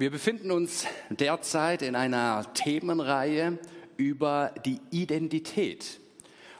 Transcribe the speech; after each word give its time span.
Wir 0.00 0.12
befinden 0.12 0.52
uns 0.52 0.86
derzeit 1.10 1.82
in 1.82 1.96
einer 1.96 2.52
Themenreihe 2.54 3.58
über 3.96 4.54
die 4.64 4.78
Identität. 4.92 5.98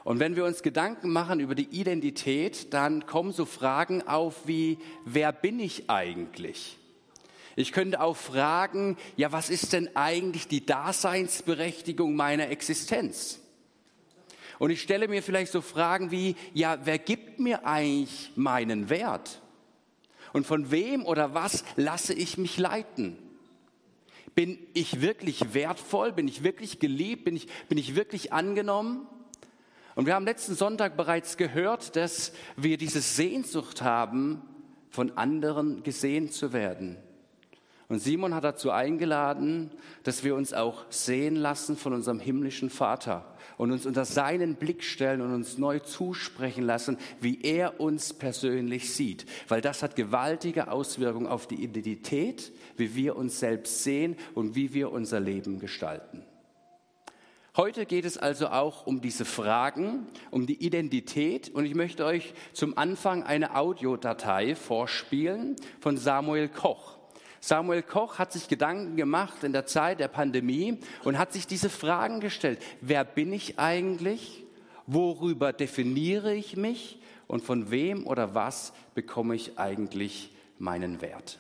Und 0.03 0.19
wenn 0.19 0.35
wir 0.35 0.45
uns 0.45 0.65
Gedanken 0.65 1.13
machen 1.13 1.39
über 1.39 1.55
die 1.55 1.69
Identität, 1.71 2.75
dann 2.75 3.07
kommen 3.07 3.31
so 3.31 3.45
Fragen 3.45 4.03
auf 4.03 4.49
wie, 4.49 4.79
wer 5.05 5.31
bin 5.31 5.61
ich 5.61 5.89
eigentlich? 5.89 6.79
Ich 7.55 7.71
könnte 7.71 8.01
auch 8.01 8.17
fragen, 8.17 8.97
ja, 9.17 9.31
was 9.31 9.51
ist 9.51 9.73
denn 9.73 9.95
eigentlich 9.95 10.49
die 10.49 10.67
Daseinsberechtigung 10.67 12.17
meiner 12.17 12.49
Existenz? 12.49 13.39
Und 14.59 14.71
ich 14.71 14.83
stelle 14.83 15.07
mir 15.07 15.23
vielleicht 15.23 15.53
so 15.53 15.61
Fragen 15.61 16.11
wie, 16.11 16.35
ja, 16.55 16.81
wer 16.83 16.99
gibt 16.99 17.39
mir 17.39 17.65
eigentlich 17.65 18.33
meinen 18.35 18.91
Wert? 18.91 19.41
Und 20.33 20.45
von 20.45 20.73
wem 20.73 21.07
oder 21.07 21.35
was 21.35 21.63
lasse 21.77 22.15
ich 22.15 22.37
mich 22.37 22.59
leiten? 22.59 23.17
Bin 24.39 24.57
ich 24.73 25.01
wirklich 25.01 25.53
wertvoll? 25.53 26.13
Bin 26.13 26.29
ich 26.29 26.45
wirklich 26.45 26.79
geliebt? 26.79 27.25
Bin 27.25 27.35
ich, 27.35 27.49
bin 27.69 27.77
ich 27.77 27.97
wirklich 27.97 28.33
angenommen? 28.33 29.09
Und 29.97 30.07
wir 30.07 30.15
haben 30.15 30.25
letzten 30.25 30.55
Sonntag 30.55 30.97
bereits 30.97 31.37
gehört, 31.37 31.97
dass 31.97 32.33
wir 32.57 32.79
diese 32.79 33.01
Sehnsucht 33.01 33.83
haben, 33.83 34.41
von 34.91 35.19
anderen 35.19 35.83
gesehen 35.83 36.31
zu 36.31 36.53
werden. 36.53 36.99
Und 37.89 37.99
Simon 37.99 38.33
hat 38.33 38.45
dazu 38.45 38.71
eingeladen, 38.71 39.73
dass 40.05 40.23
wir 40.23 40.37
uns 40.37 40.53
auch 40.53 40.85
sehen 40.89 41.35
lassen 41.35 41.77
von 41.77 41.93
unserem 41.93 42.21
himmlischen 42.21 42.71
Vater 42.71 43.37
und 43.59 43.73
uns 43.73 43.85
unter 43.85 44.07
seinen 44.07 44.55
Blick 44.55 44.83
stellen 44.83 45.21
und 45.21 45.35
uns 45.35 45.59
neu 45.59 45.81
zusprechen 45.81 46.65
lassen, 46.65 46.97
wie 47.21 47.43
er 47.43 47.81
uns 47.81 48.15
persönlich 48.15 48.95
sieht. 48.95 49.27
Weil 49.49 49.61
das 49.61 49.83
hat 49.83 49.97
gewaltige 49.97 50.71
Auswirkungen 50.71 51.27
auf 51.27 51.47
die 51.47 51.63
Identität, 51.63 52.53
wie 52.77 52.95
wir 52.95 53.17
uns 53.17 53.39
selbst 53.39 53.85
sehen 53.85 54.17
und 54.35 54.55
wie 54.55 54.73
wir 54.73 54.93
unser 54.93 55.21
Leben 55.21 55.59
gestalten. 55.59 56.25
Heute 57.57 57.87
geht 57.87 58.05
es 58.05 58.17
also 58.17 58.49
auch 58.49 58.87
um 58.87 59.01
diese 59.01 59.25
Fragen, 59.25 60.07
um 60.31 60.47
die 60.47 60.65
Identität 60.65 61.49
und 61.49 61.67
ich 61.67 61.75
möchte 61.75 62.05
euch 62.05 62.33
zum 62.53 62.79
Anfang 62.79 63.25
eine 63.25 63.57
Audiodatei 63.57 64.55
vorspielen 64.55 65.57
von 65.81 65.97
Samuel 65.97 66.49
Koch. 66.49 66.98
Samuel 67.41 67.83
Koch 67.83 68.19
hat 68.19 68.33
sich 68.33 68.49
Gedanken 68.49 68.97
gemacht 68.97 69.45
in 69.45 69.53
der 69.53 69.67
Zeit 69.67 70.01
der 70.01 70.09
Pandemie 70.09 70.79
und 71.05 71.19
hat 71.19 71.33
sich 71.33 71.47
diese 71.47 71.71
Fragen 71.71 72.21
gestellt. 72.21 72.61
Wer 72.81 73.05
bin 73.05 73.33
ich 73.33 73.59
eigentlich? 73.59 74.45
Worüber 74.87 75.53
definiere 75.53 76.35
ich 76.35 76.57
mich? 76.57 76.99
Und 77.27 77.45
von 77.45 77.71
wem 77.71 78.07
oder 78.07 78.35
was 78.35 78.73
bekomme 78.95 79.35
ich 79.35 79.59
eigentlich 79.59 80.33
meinen 80.59 81.01
Wert? 81.01 81.39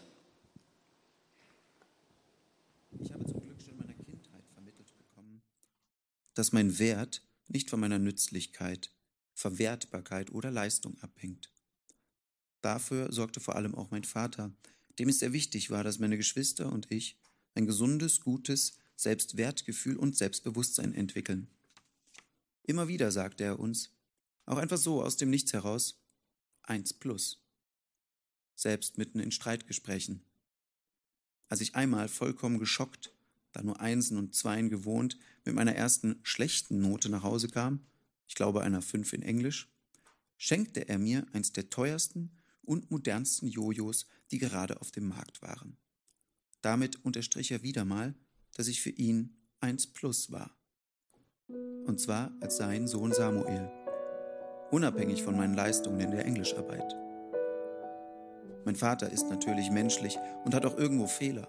Ich 3.00 3.12
habe 3.12 3.24
zum 3.24 3.40
Glück 3.40 3.60
schon 3.60 3.70
in 3.70 3.78
meiner 3.78 3.94
Kindheit 3.94 4.44
vermittelt 4.52 4.92
bekommen, 4.98 5.42
dass 6.34 6.52
mein 6.52 6.78
Wert 6.78 7.22
nicht 7.48 7.70
von 7.70 7.80
meiner 7.80 7.98
Nützlichkeit, 7.98 8.90
Verwertbarkeit 9.34 10.30
oder 10.30 10.50
Leistung 10.50 10.98
abhängt. 11.00 11.50
Dafür 12.60 13.12
sorgte 13.12 13.40
vor 13.40 13.56
allem 13.56 13.74
auch 13.74 13.90
mein 13.90 14.04
Vater, 14.04 14.52
dem 14.98 15.08
es 15.08 15.20
sehr 15.20 15.32
wichtig 15.32 15.70
war, 15.70 15.84
dass 15.84 15.98
meine 15.98 16.16
Geschwister 16.16 16.72
und 16.72 16.90
ich 16.90 17.16
ein 17.54 17.66
gesundes, 17.66 18.20
gutes 18.20 18.78
Selbstwertgefühl 18.96 19.96
und 19.96 20.16
Selbstbewusstsein 20.16 20.94
entwickeln. 20.94 21.48
Immer 22.64 22.88
wieder 22.88 23.12
sagte 23.12 23.44
er 23.44 23.60
uns, 23.60 23.90
auch 24.44 24.58
einfach 24.58 24.78
so 24.78 25.02
aus 25.02 25.16
dem 25.16 25.30
Nichts 25.30 25.52
heraus, 25.52 26.00
eins 26.62 26.92
plus. 26.92 27.42
Selbst 28.54 28.98
mitten 28.98 29.20
in 29.20 29.30
Streitgesprächen. 29.30 30.22
Als 31.48 31.60
ich 31.60 31.74
einmal 31.74 32.08
vollkommen 32.08 32.58
geschockt, 32.58 33.12
da 33.52 33.62
nur 33.62 33.80
Einsen 33.80 34.18
und 34.18 34.34
Zweien 34.34 34.68
gewohnt, 34.68 35.18
mit 35.44 35.54
meiner 35.54 35.74
ersten 35.74 36.18
schlechten 36.22 36.80
Note 36.80 37.08
nach 37.08 37.22
Hause 37.22 37.48
kam, 37.48 37.86
ich 38.26 38.34
glaube 38.34 38.62
einer 38.62 38.82
Fünf 38.82 39.12
in 39.12 39.22
Englisch, 39.22 39.68
schenkte 40.36 40.88
er 40.88 40.98
mir 40.98 41.26
eins 41.32 41.52
der 41.52 41.70
teuersten 41.70 42.30
und 42.68 42.90
modernsten 42.90 43.48
Jojos, 43.48 44.06
die 44.30 44.38
gerade 44.38 44.80
auf 44.80 44.90
dem 44.90 45.08
Markt 45.08 45.42
waren. 45.42 45.78
Damit 46.60 47.04
unterstrich 47.04 47.50
er 47.50 47.62
wieder 47.62 47.84
mal, 47.84 48.14
dass 48.54 48.68
ich 48.68 48.82
für 48.82 48.90
ihn 48.90 49.36
eins 49.60 49.86
plus 49.86 50.30
war. 50.30 50.54
Und 51.48 51.98
zwar 51.98 52.32
als 52.40 52.58
sein 52.58 52.86
Sohn 52.86 53.12
Samuel, 53.12 53.70
unabhängig 54.70 55.22
von 55.22 55.36
meinen 55.36 55.54
Leistungen 55.54 56.00
in 56.00 56.10
der 56.10 56.26
Englischarbeit. 56.26 56.94
Mein 58.66 58.76
Vater 58.76 59.10
ist 59.10 59.30
natürlich 59.30 59.70
menschlich 59.70 60.18
und 60.44 60.54
hat 60.54 60.66
auch 60.66 60.76
irgendwo 60.76 61.06
Fehler. 61.06 61.48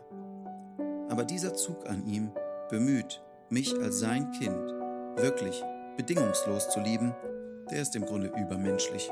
Aber 1.10 1.26
dieser 1.26 1.54
Zug 1.54 1.86
an 1.90 2.08
ihm 2.08 2.32
bemüht, 2.70 3.22
mich 3.50 3.76
als 3.76 4.00
sein 4.00 4.32
Kind 4.32 4.56
wirklich 5.18 5.62
bedingungslos 5.98 6.70
zu 6.70 6.80
lieben, 6.80 7.14
der 7.70 7.82
ist 7.82 7.96
im 7.96 8.06
Grunde 8.06 8.28
übermenschlich, 8.28 9.10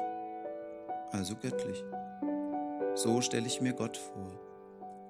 also 1.11 1.35
göttlich. 1.35 1.83
So 2.95 3.21
stelle 3.21 3.47
ich 3.47 3.61
mir 3.61 3.73
Gott 3.73 3.97
vor. 3.97 4.31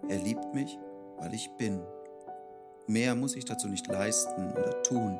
Er 0.09 0.17
liebt 0.17 0.53
mich, 0.53 0.77
weil 1.17 1.33
ich 1.33 1.49
bin. 1.57 1.81
Mehr 2.87 3.15
muss 3.15 3.35
ich 3.35 3.45
dazu 3.45 3.67
nicht 3.67 3.87
leisten 3.87 4.51
oder 4.53 4.81
tun. 4.83 5.19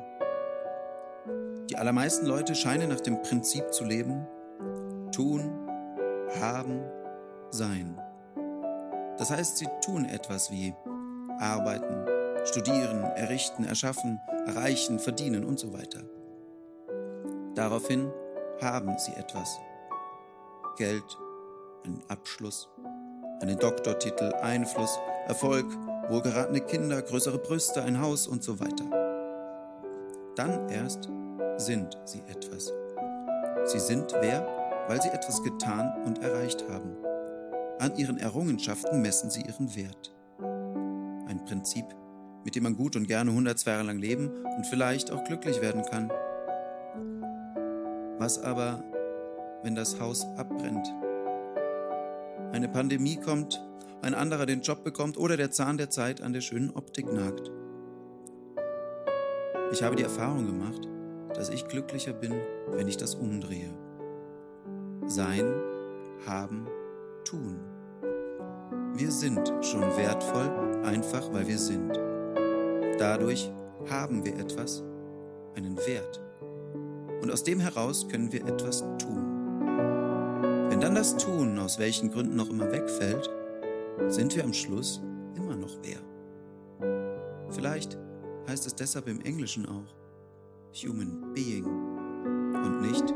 Die 1.70 1.76
allermeisten 1.76 2.26
Leute 2.26 2.54
scheinen 2.54 2.88
nach 2.88 3.00
dem 3.00 3.20
Prinzip 3.22 3.72
zu 3.72 3.84
leben, 3.84 4.26
tun, 5.12 5.68
haben, 6.40 6.80
sein. 7.50 7.98
Das 9.18 9.30
heißt, 9.30 9.58
sie 9.58 9.68
tun 9.84 10.04
etwas 10.04 10.50
wie 10.50 10.74
arbeiten, 11.38 12.06
studieren, 12.46 13.02
errichten, 13.02 13.64
erschaffen, 13.64 14.20
erreichen, 14.46 14.98
verdienen 14.98 15.44
und 15.44 15.58
so 15.58 15.72
weiter. 15.72 16.00
Daraufhin 17.54 18.10
haben 18.60 18.96
sie 18.98 19.12
etwas. 19.12 19.58
Geld, 20.78 21.18
einen 21.84 22.02
Abschluss, 22.06 22.68
einen 23.40 23.58
Doktortitel, 23.58 24.32
Einfluss, 24.40 24.96
Erfolg, 25.26 25.66
wohlgeratene 26.08 26.60
Kinder, 26.60 27.02
größere 27.02 27.38
Brüste, 27.38 27.82
ein 27.82 28.00
Haus 28.00 28.28
und 28.28 28.44
so 28.44 28.60
weiter. 28.60 28.84
Dann 30.36 30.68
erst 30.68 31.10
sind 31.56 31.98
sie 32.04 32.20
etwas. 32.28 32.72
Sie 33.64 33.80
sind 33.80 34.12
wer, 34.20 34.46
weil 34.86 35.02
sie 35.02 35.08
etwas 35.08 35.42
getan 35.42 35.92
und 36.04 36.22
erreicht 36.22 36.64
haben. 36.68 36.96
An 37.80 37.96
ihren 37.96 38.18
Errungenschaften 38.18 39.02
messen 39.02 39.30
sie 39.30 39.42
ihren 39.42 39.74
Wert. 39.74 40.14
Ein 41.26 41.44
Prinzip, 41.44 41.86
mit 42.44 42.54
dem 42.54 42.62
man 42.62 42.76
gut 42.76 42.94
und 42.94 43.08
gerne 43.08 43.30
100 43.30 43.64
Jahre 43.64 43.82
lang 43.82 43.98
leben 43.98 44.30
und 44.56 44.66
vielleicht 44.66 45.10
auch 45.10 45.24
glücklich 45.24 45.60
werden 45.60 45.82
kann. 45.82 46.08
Was 48.18 48.40
aber, 48.40 48.82
wenn 49.62 49.74
das 49.74 50.00
Haus 50.00 50.24
abbrennt 50.36 50.88
eine 52.52 52.68
Pandemie 52.68 53.16
kommt, 53.16 53.64
ein 54.02 54.14
anderer 54.14 54.46
den 54.46 54.62
Job 54.62 54.84
bekommt 54.84 55.18
oder 55.18 55.36
der 55.36 55.50
Zahn 55.50 55.76
der 55.76 55.90
Zeit 55.90 56.22
an 56.22 56.32
der 56.32 56.40
schönen 56.40 56.70
Optik 56.70 57.12
nagt. 57.12 57.50
Ich 59.72 59.82
habe 59.82 59.96
die 59.96 60.02
Erfahrung 60.02 60.46
gemacht, 60.46 60.88
dass 61.34 61.50
ich 61.50 61.68
glücklicher 61.68 62.12
bin, 62.12 62.34
wenn 62.70 62.88
ich 62.88 62.96
das 62.96 63.14
umdrehe. 63.14 63.70
Sein, 65.06 65.44
haben, 66.26 66.66
tun. 67.24 67.60
Wir 68.94 69.10
sind 69.10 69.52
schon 69.60 69.82
wertvoll, 69.96 70.50
einfach 70.84 71.32
weil 71.32 71.46
wir 71.46 71.58
sind. 71.58 71.92
Dadurch 72.98 73.50
haben 73.88 74.24
wir 74.24 74.36
etwas, 74.38 74.82
einen 75.54 75.76
Wert. 75.76 76.20
Und 77.20 77.30
aus 77.30 77.44
dem 77.44 77.60
heraus 77.60 78.08
können 78.08 78.32
wir 78.32 78.46
etwas 78.46 78.80
tun. 78.98 79.27
Wenn 80.78 80.84
dann 80.84 80.94
das 80.94 81.16
Tun 81.16 81.58
aus 81.58 81.80
welchen 81.80 82.08
Gründen 82.08 82.36
noch 82.36 82.50
immer 82.50 82.70
wegfällt, 82.70 83.28
sind 84.06 84.36
wir 84.36 84.44
am 84.44 84.52
Schluss 84.52 85.02
immer 85.34 85.56
noch 85.56 85.76
wer. 85.82 85.98
Vielleicht 87.50 87.98
heißt 88.46 88.64
es 88.64 88.76
deshalb 88.76 89.08
im 89.08 89.20
Englischen 89.22 89.66
auch 89.66 89.92
Human 90.80 91.34
Being 91.34 91.64
und 91.64 92.80
nicht 92.80 93.12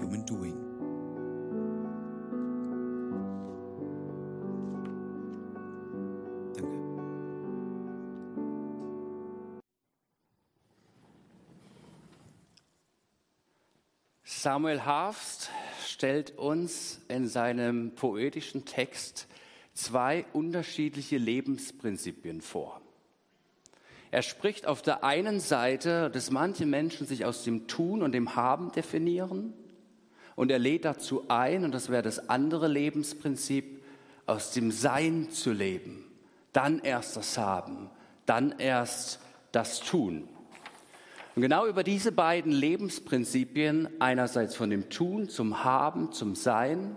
Human 0.00 0.24
Doing. 0.24 0.56
Danke. 6.54 6.78
Samuel 14.22 14.82
Harfst 14.82 15.50
stellt 15.94 16.36
uns 16.36 17.00
in 17.06 17.28
seinem 17.28 17.94
poetischen 17.94 18.64
Text 18.64 19.28
zwei 19.74 20.26
unterschiedliche 20.32 21.18
Lebensprinzipien 21.18 22.40
vor. 22.40 22.80
Er 24.10 24.22
spricht 24.22 24.66
auf 24.66 24.82
der 24.82 25.04
einen 25.04 25.38
Seite, 25.38 26.10
dass 26.10 26.32
manche 26.32 26.66
Menschen 26.66 27.06
sich 27.06 27.24
aus 27.24 27.44
dem 27.44 27.68
Tun 27.68 28.02
und 28.02 28.10
dem 28.10 28.34
Haben 28.34 28.72
definieren 28.72 29.54
und 30.34 30.50
er 30.50 30.58
lädt 30.58 30.84
dazu 30.84 31.26
ein, 31.28 31.64
und 31.64 31.70
das 31.72 31.90
wäre 31.90 32.02
das 32.02 32.28
andere 32.28 32.66
Lebensprinzip, 32.66 33.84
aus 34.26 34.50
dem 34.50 34.72
Sein 34.72 35.30
zu 35.30 35.52
leben, 35.52 36.04
dann 36.52 36.80
erst 36.80 37.16
das 37.16 37.38
Haben, 37.38 37.88
dann 38.26 38.58
erst 38.58 39.20
das 39.52 39.78
Tun. 39.78 40.28
Und 41.34 41.42
genau 41.42 41.66
über 41.66 41.82
diese 41.82 42.12
beiden 42.12 42.52
Lebensprinzipien, 42.52 43.88
einerseits 43.98 44.54
von 44.54 44.70
dem 44.70 44.88
Tun 44.88 45.28
zum 45.28 45.64
Haben, 45.64 46.12
zum 46.12 46.36
Sein 46.36 46.94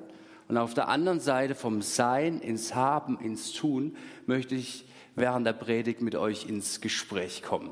und 0.47 0.57
auf 0.57 0.75
der 0.75 0.89
anderen 0.89 1.19
Seite 1.19 1.55
vom 1.55 1.81
Sein 1.81 2.39
ins 2.39 2.75
Haben, 2.75 3.19
ins 3.19 3.53
Tun, 3.53 3.97
möchte 4.27 4.53
ich 4.53 4.85
während 5.15 5.47
der 5.47 5.53
Predigt 5.53 6.01
mit 6.01 6.15
euch 6.15 6.47
ins 6.47 6.81
Gespräch 6.81 7.41
kommen. 7.41 7.71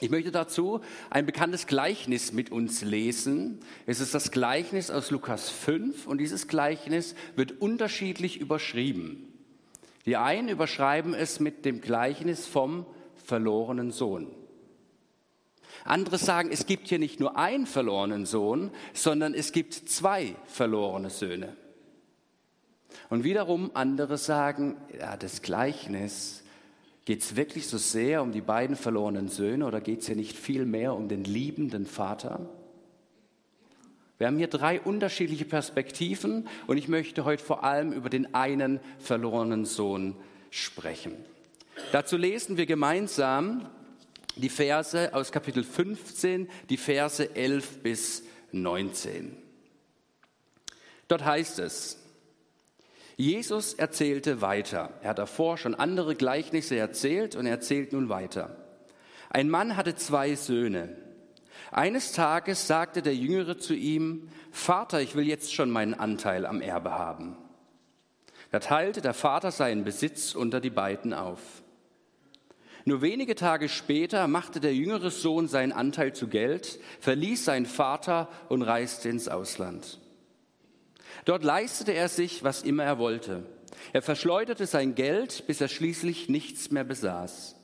Ich 0.00 0.10
möchte 0.10 0.30
dazu 0.30 0.80
ein 1.10 1.26
bekanntes 1.26 1.66
Gleichnis 1.66 2.32
mit 2.32 2.50
uns 2.50 2.82
lesen. 2.82 3.60
Es 3.86 4.00
ist 4.00 4.14
das 4.14 4.30
Gleichnis 4.30 4.90
aus 4.90 5.10
Lukas 5.10 5.48
5 5.50 6.06
und 6.06 6.18
dieses 6.18 6.46
Gleichnis 6.46 7.16
wird 7.34 7.60
unterschiedlich 7.60 8.40
überschrieben. 8.40 9.28
Die 10.06 10.16
einen 10.16 10.48
überschreiben 10.48 11.14
es 11.14 11.40
mit 11.40 11.64
dem 11.64 11.80
Gleichnis 11.80 12.46
vom 12.46 12.86
verlorenen 13.16 13.90
Sohn. 13.90 14.28
Andere 15.84 16.18
sagen, 16.18 16.50
es 16.52 16.66
gibt 16.66 16.88
hier 16.88 16.98
nicht 16.98 17.20
nur 17.20 17.36
einen 17.36 17.66
verlorenen 17.66 18.26
Sohn, 18.26 18.70
sondern 18.92 19.34
es 19.34 19.52
gibt 19.52 19.74
zwei 19.74 20.36
verlorene 20.46 21.10
Söhne. 21.10 21.56
Und 23.08 23.24
wiederum 23.24 23.70
andere 23.74 24.18
sagen, 24.18 24.76
ja, 24.98 25.16
das 25.16 25.42
Gleichnis, 25.42 26.42
geht 27.04 27.20
es 27.20 27.36
wirklich 27.36 27.66
so 27.66 27.78
sehr 27.78 28.22
um 28.22 28.32
die 28.32 28.40
beiden 28.40 28.76
verlorenen 28.76 29.28
Söhne 29.28 29.66
oder 29.66 29.80
geht 29.80 30.00
es 30.00 30.06
hier 30.06 30.16
nicht 30.16 30.36
viel 30.36 30.64
mehr 30.64 30.94
um 30.94 31.08
den 31.08 31.24
liebenden 31.24 31.86
Vater? 31.86 32.48
Wir 34.18 34.28
haben 34.28 34.38
hier 34.38 34.48
drei 34.48 34.80
unterschiedliche 34.80 35.44
Perspektiven 35.44 36.46
und 36.68 36.76
ich 36.76 36.86
möchte 36.86 37.24
heute 37.24 37.42
vor 37.42 37.64
allem 37.64 37.92
über 37.92 38.08
den 38.08 38.34
einen 38.34 38.78
verlorenen 38.98 39.64
Sohn 39.64 40.14
sprechen. 40.50 41.16
Dazu 41.90 42.16
lesen 42.16 42.56
wir 42.56 42.66
gemeinsam 42.66 43.68
die 44.36 44.48
Verse 44.48 45.12
aus 45.14 45.32
Kapitel 45.32 45.64
15, 45.64 46.48
die 46.68 46.76
Verse 46.76 47.34
11 47.34 47.82
bis 47.82 48.22
19. 48.52 49.36
Dort 51.08 51.24
heißt 51.24 51.58
es, 51.58 51.98
Jesus 53.16 53.74
erzählte 53.74 54.40
weiter. 54.40 54.90
Er 55.02 55.10
hat 55.10 55.18
davor 55.18 55.58
schon 55.58 55.74
andere 55.74 56.14
Gleichnisse 56.14 56.76
erzählt 56.76 57.36
und 57.36 57.46
er 57.46 57.52
erzählt 57.52 57.92
nun 57.92 58.08
weiter. 58.08 58.56
Ein 59.28 59.50
Mann 59.50 59.76
hatte 59.76 59.94
zwei 59.94 60.34
Söhne. 60.34 60.96
Eines 61.70 62.12
Tages 62.12 62.66
sagte 62.66 63.02
der 63.02 63.14
Jüngere 63.14 63.58
zu 63.58 63.74
ihm, 63.74 64.28
Vater, 64.50 65.00
ich 65.00 65.14
will 65.14 65.26
jetzt 65.26 65.54
schon 65.54 65.70
meinen 65.70 65.94
Anteil 65.94 66.46
am 66.46 66.60
Erbe 66.60 66.92
haben. 66.92 67.36
Da 68.50 68.58
teilte 68.58 69.00
der 69.00 69.14
Vater 69.14 69.50
seinen 69.50 69.84
Besitz 69.84 70.34
unter 70.34 70.60
die 70.60 70.70
beiden 70.70 71.14
auf. 71.14 71.61
Nur 72.84 73.00
wenige 73.00 73.34
Tage 73.34 73.68
später 73.68 74.26
machte 74.26 74.60
der 74.60 74.74
jüngere 74.74 75.10
Sohn 75.10 75.46
seinen 75.46 75.72
Anteil 75.72 76.14
zu 76.14 76.28
Geld, 76.28 76.80
verließ 77.00 77.44
seinen 77.44 77.66
Vater 77.66 78.28
und 78.48 78.62
reiste 78.62 79.08
ins 79.08 79.28
Ausland. 79.28 80.00
Dort 81.24 81.44
leistete 81.44 81.92
er 81.92 82.08
sich, 82.08 82.42
was 82.42 82.62
immer 82.62 82.84
er 82.84 82.98
wollte. 82.98 83.44
Er 83.92 84.02
verschleuderte 84.02 84.66
sein 84.66 84.94
Geld, 84.94 85.46
bis 85.46 85.60
er 85.60 85.68
schließlich 85.68 86.28
nichts 86.28 86.70
mehr 86.70 86.84
besaß. 86.84 87.56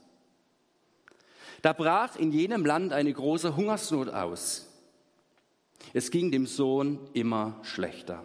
Da 1.63 1.73
brach 1.73 2.17
in 2.17 2.31
jenem 2.31 2.65
Land 2.65 2.93
eine 2.93 3.13
große 3.13 3.57
Hungersnot 3.57 4.11
aus. 4.11 4.67
Es 5.93 6.11
ging 6.11 6.31
dem 6.31 6.47
Sohn 6.47 7.01
immer 7.15 7.59
schlechter. 7.63 8.25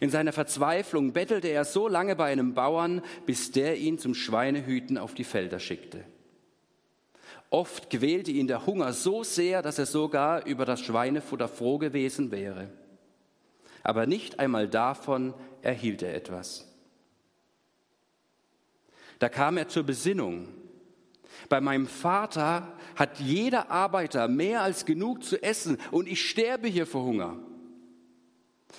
In 0.00 0.10
seiner 0.10 0.32
Verzweiflung 0.32 1.12
bettelte 1.12 1.48
er 1.48 1.64
so 1.64 1.88
lange 1.88 2.16
bei 2.16 2.26
einem 2.26 2.54
Bauern, 2.54 3.02
bis 3.24 3.52
der 3.52 3.76
ihn 3.76 3.98
zum 3.98 4.14
Schweinehüten 4.14 4.98
auf 4.98 5.14
die 5.14 5.24
Felder 5.24 5.58
schickte. 5.58 6.04
Oft 7.50 7.90
quälte 7.90 8.32
ihn 8.32 8.48
der 8.48 8.66
Hunger 8.66 8.92
so 8.92 9.22
sehr, 9.22 9.62
dass 9.62 9.78
er 9.78 9.86
sogar 9.86 10.44
über 10.46 10.64
das 10.64 10.80
Schweinefutter 10.80 11.48
froh 11.48 11.78
gewesen 11.78 12.30
wäre. 12.30 12.70
Aber 13.82 14.06
nicht 14.06 14.40
einmal 14.40 14.68
davon 14.68 15.32
erhielt 15.62 16.02
er 16.02 16.14
etwas. 16.14 16.66
Da 19.18 19.28
kam 19.28 19.56
er 19.56 19.68
zur 19.68 19.84
Besinnung. 19.84 20.48
Bei 21.48 21.60
meinem 21.60 21.86
Vater 21.86 22.76
hat 22.96 23.20
jeder 23.20 23.70
Arbeiter 23.70 24.26
mehr 24.26 24.62
als 24.62 24.84
genug 24.84 25.22
zu 25.22 25.40
essen 25.42 25.78
und 25.90 26.08
ich 26.08 26.28
sterbe 26.28 26.66
hier 26.66 26.86
vor 26.86 27.04
Hunger. 27.04 27.38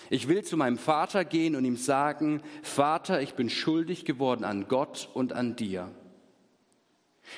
Ich 0.09 0.27
will 0.27 0.43
zu 0.43 0.57
meinem 0.57 0.77
Vater 0.77 1.25
gehen 1.25 1.55
und 1.55 1.65
ihm 1.65 1.77
sagen, 1.77 2.41
Vater, 2.63 3.21
ich 3.21 3.33
bin 3.33 3.49
schuldig 3.49 4.05
geworden 4.05 4.43
an 4.43 4.67
Gott 4.67 5.09
und 5.13 5.33
an 5.33 5.55
dir. 5.55 5.91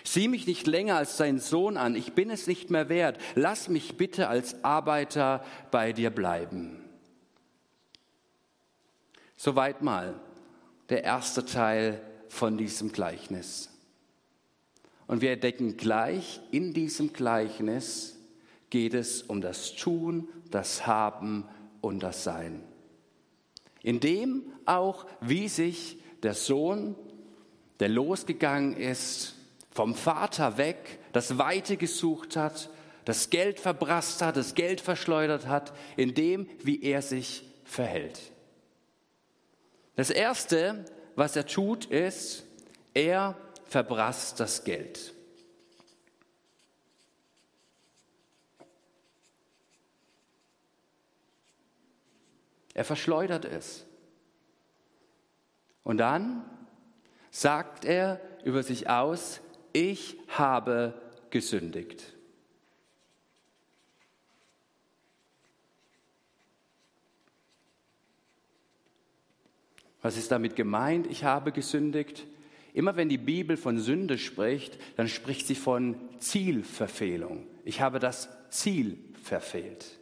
Sieh 0.03 0.27
mich 0.27 0.45
nicht 0.45 0.67
länger 0.67 0.97
als 0.97 1.17
dein 1.17 1.39
Sohn 1.39 1.77
an, 1.77 1.95
ich 1.95 2.13
bin 2.13 2.29
es 2.29 2.47
nicht 2.47 2.69
mehr 2.69 2.89
wert. 2.89 3.19
Lass 3.35 3.69
mich 3.69 3.97
bitte 3.97 4.27
als 4.27 4.63
Arbeiter 4.63 5.43
bei 5.71 5.93
dir 5.93 6.09
bleiben. 6.11 6.83
Soweit 9.35 9.81
mal 9.81 10.19
der 10.89 11.03
erste 11.03 11.45
Teil 11.45 12.01
von 12.27 12.57
diesem 12.57 12.91
Gleichnis. 12.91 13.69
Und 15.07 15.21
wir 15.21 15.31
entdecken 15.31 15.77
gleich, 15.77 16.39
in 16.51 16.73
diesem 16.73 17.13
Gleichnis 17.13 18.15
geht 18.69 18.93
es 18.93 19.23
um 19.23 19.41
das 19.41 19.73
Tun, 19.75 20.27
das 20.51 20.85
Haben 20.85 21.45
und 21.81 22.01
das 22.01 22.23
Sein. 22.23 22.63
In 23.81 23.99
dem 23.99 24.51
auch, 24.65 25.05
wie 25.21 25.47
sich 25.47 25.99
der 26.23 26.33
Sohn, 26.33 26.95
der 27.79 27.89
losgegangen 27.89 28.75
ist, 28.75 29.35
vom 29.71 29.95
Vater 29.95 30.57
weg, 30.57 30.99
das 31.13 31.37
Weite 31.37 31.77
gesucht 31.77 32.35
hat, 32.35 32.69
das 33.05 33.29
Geld 33.29 33.59
verbrasst 33.59 34.21
hat, 34.21 34.35
das 34.35 34.55
Geld 34.55 34.81
verschleudert 34.81 35.47
hat, 35.47 35.73
in 35.95 36.13
dem, 36.13 36.47
wie 36.63 36.83
er 36.83 37.01
sich 37.01 37.43
verhält. 37.63 38.19
Das 39.95 40.09
Erste, 40.09 40.85
was 41.15 41.35
er 41.35 41.45
tut, 41.45 41.85
ist, 41.85 42.45
er 42.93 43.37
verbrasst 43.65 44.39
das 44.39 44.63
Geld. 44.63 45.13
Er 52.79 52.85
verschleudert 52.85 53.43
es. 53.43 53.85
Und 55.83 55.97
dann 55.97 56.45
sagt 57.29 57.83
er 57.83 58.21
über 58.45 58.63
sich 58.63 58.89
aus, 58.89 59.41
ich 59.73 60.15
habe 60.29 60.93
gesündigt. 61.29 62.13
Was 70.01 70.15
ist 70.15 70.31
damit 70.31 70.55
gemeint? 70.55 71.05
Ich 71.07 71.25
habe 71.25 71.51
gesündigt. 71.51 72.25
Immer 72.73 72.95
wenn 72.95 73.09
die 73.09 73.17
Bibel 73.17 73.57
von 73.57 73.77
Sünde 73.79 74.17
spricht, 74.17 74.79
dann 74.95 75.09
spricht 75.09 75.47
sie 75.47 75.55
von 75.55 75.99
Zielverfehlung. 76.19 77.45
Ich 77.65 77.81
habe 77.81 77.99
das 77.99 78.29
Ziel 78.49 78.97
verfehlt. 79.21 79.98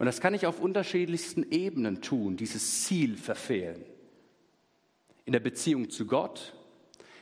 Und 0.00 0.06
das 0.06 0.22
kann 0.22 0.32
ich 0.32 0.46
auf 0.46 0.60
unterschiedlichsten 0.60 1.50
Ebenen 1.50 2.00
tun, 2.00 2.38
dieses 2.38 2.84
Ziel 2.84 3.18
verfehlen. 3.18 3.84
In 5.26 5.34
der 5.34 5.40
Beziehung 5.40 5.90
zu 5.90 6.06
Gott, 6.06 6.54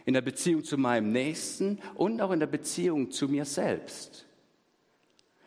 in 0.05 0.15
der 0.15 0.21
Beziehung 0.21 0.63
zu 0.63 0.79
meinem 0.79 1.11
Nächsten 1.11 1.81
und 1.97 2.21
auch 2.21 2.31
in 2.31 2.39
der 2.39 2.47
Beziehung 2.47 3.11
zu 3.11 3.27
mir 3.27 3.47
selbst. 3.47 4.27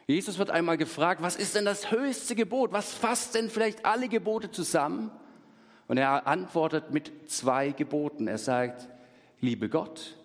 Jesus 0.08 0.40
wird 0.40 0.50
einmal 0.50 0.76
gefragt, 0.76 1.22
was 1.22 1.38
ist 1.38 1.56
denn 1.56 1.64
das 1.64 1.90
höchste 1.90 2.36
Gebot? 2.36 2.74
Was 2.74 2.94
fasst 2.94 3.34
denn 3.36 3.50
vielleicht 3.50 3.86
alle 3.86 4.10
Gebote 4.10 4.52
zusammen? 4.52 5.10
Und 5.88 5.96
er 5.96 6.28
antwortet 6.28 6.92
mit 6.92 7.32
zwei 7.32 7.72
Geboten. 7.72 8.28
Er 8.28 8.40
sagt, 8.40 8.90
liebe 9.40 9.70
Gott 9.70 10.18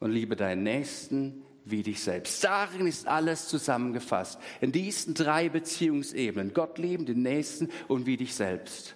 und 0.00 0.10
liebe 0.10 0.34
deinen 0.34 0.64
Nächsten 0.64 1.44
wie 1.70 1.82
dich 1.82 2.00
selbst. 2.02 2.42
Darin 2.44 2.86
ist 2.86 3.06
alles 3.06 3.48
zusammengefasst. 3.48 4.38
In 4.60 4.72
diesen 4.72 5.14
drei 5.14 5.48
Beziehungsebenen. 5.48 6.54
Gott 6.54 6.78
lieben, 6.78 7.06
den 7.06 7.22
Nächsten 7.22 7.68
und 7.88 8.06
wie 8.06 8.16
dich 8.16 8.34
selbst. 8.34 8.94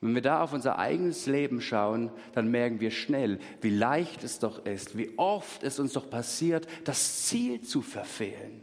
Wenn 0.00 0.14
wir 0.14 0.22
da 0.22 0.42
auf 0.42 0.52
unser 0.52 0.78
eigenes 0.78 1.26
Leben 1.26 1.60
schauen, 1.60 2.10
dann 2.32 2.50
merken 2.50 2.80
wir 2.80 2.90
schnell, 2.90 3.38
wie 3.60 3.70
leicht 3.70 4.24
es 4.24 4.38
doch 4.38 4.64
ist, 4.64 4.96
wie 4.96 5.10
oft 5.18 5.62
es 5.62 5.78
uns 5.78 5.92
doch 5.92 6.08
passiert, 6.08 6.66
das 6.84 7.26
Ziel 7.26 7.60
zu 7.60 7.82
verfehlen. 7.82 8.62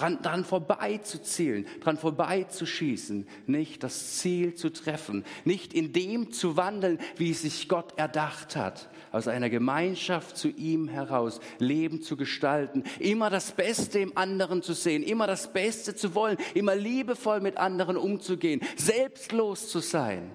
Dran, 0.00 0.22
dran 0.22 0.46
vorbei 0.46 0.96
zu 0.96 1.20
zielen, 1.20 1.66
dran 1.82 1.98
vorbei 1.98 2.44
zu 2.44 2.64
schießen, 2.64 3.28
nicht 3.46 3.82
das 3.82 4.16
Ziel 4.16 4.54
zu 4.54 4.70
treffen, 4.70 5.26
nicht 5.44 5.74
in 5.74 5.92
dem 5.92 6.32
zu 6.32 6.56
wandeln, 6.56 6.98
wie 7.16 7.34
sich 7.34 7.68
Gott 7.68 7.98
erdacht 7.98 8.56
hat, 8.56 8.88
aus 9.12 9.28
einer 9.28 9.50
Gemeinschaft 9.50 10.38
zu 10.38 10.48
ihm 10.48 10.88
heraus 10.88 11.38
Leben 11.58 12.00
zu 12.00 12.16
gestalten, 12.16 12.84
immer 12.98 13.28
das 13.28 13.52
Beste 13.52 13.98
im 13.98 14.16
anderen 14.16 14.62
zu 14.62 14.72
sehen, 14.72 15.02
immer 15.02 15.26
das 15.26 15.52
Beste 15.52 15.94
zu 15.94 16.14
wollen, 16.14 16.38
immer 16.54 16.74
liebevoll 16.74 17.42
mit 17.42 17.58
anderen 17.58 17.98
umzugehen, 17.98 18.62
selbstlos 18.76 19.68
zu 19.68 19.80
sein. 19.80 20.30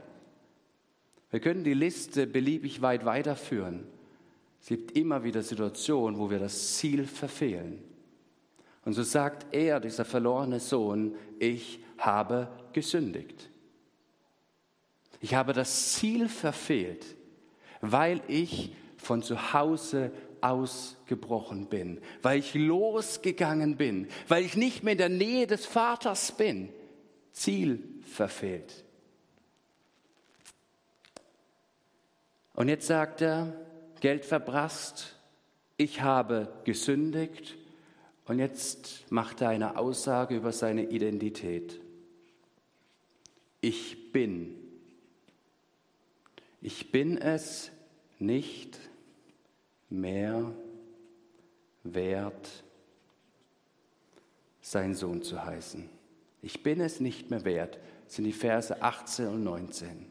Wir 1.31 1.39
können 1.39 1.63
die 1.63 1.73
Liste 1.73 2.27
beliebig 2.27 2.83
weit 2.83 3.03
weiterführen. 3.03 3.87
Es 4.61 4.67
gibt 4.67 4.95
immer 4.95 5.23
wieder 5.23 5.41
Situationen, 5.41 6.19
wo 6.19 6.29
wir 6.29 6.37
das 6.37 6.77
Ziel 6.77 7.05
verfehlen. 7.05 7.94
Und 8.85 8.93
so 8.93 9.01
sagt 9.01 9.47
er, 9.53 9.79
dieser 9.79 10.05
verlorene 10.05 10.59
Sohn, 10.59 11.15
ich 11.39 11.79
habe 11.97 12.47
gesündigt. 12.71 13.49
Ich 15.19 15.33
habe 15.33 15.53
das 15.53 15.93
Ziel 15.93 16.29
verfehlt, 16.29 17.03
weil 17.81 18.21
ich 18.27 18.75
von 18.97 19.23
zu 19.23 19.53
Hause 19.53 20.11
ausgebrochen 20.41 21.65
bin, 21.65 21.99
weil 22.21 22.39
ich 22.39 22.53
losgegangen 22.53 23.75
bin, 23.75 24.07
weil 24.27 24.45
ich 24.45 24.55
nicht 24.55 24.83
mehr 24.83 24.91
in 24.91 24.99
der 24.99 25.09
Nähe 25.09 25.47
des 25.47 25.65
Vaters 25.65 26.31
bin. 26.31 26.69
Ziel 27.31 27.83
verfehlt. 28.03 28.85
Und 32.53 32.69
jetzt 32.69 32.85
sagt 32.85 33.21
er, 33.21 33.53
Geld 33.99 34.25
verbrasst, 34.25 35.15
ich 35.77 36.01
habe 36.01 36.53
gesündigt 36.63 37.57
und 38.25 38.39
jetzt 38.39 39.11
macht 39.11 39.41
er 39.41 39.49
eine 39.49 39.77
Aussage 39.77 40.35
über 40.35 40.51
seine 40.51 40.89
Identität. 40.89 41.79
Ich 43.61 44.11
bin. 44.11 44.55
Ich 46.61 46.91
bin 46.91 47.17
es 47.17 47.71
nicht 48.17 48.79
mehr 49.89 50.51
wert, 51.83 52.63
sein 54.61 54.95
Sohn 54.95 55.21
zu 55.21 55.43
heißen. 55.43 55.87
Ich 56.41 56.63
bin 56.63 56.81
es 56.81 56.99
nicht 56.99 57.29
mehr 57.29 57.45
wert, 57.45 57.79
sind 58.07 58.25
die 58.25 58.33
Verse 58.33 58.81
18 58.81 59.27
und 59.27 59.43
19. 59.43 60.07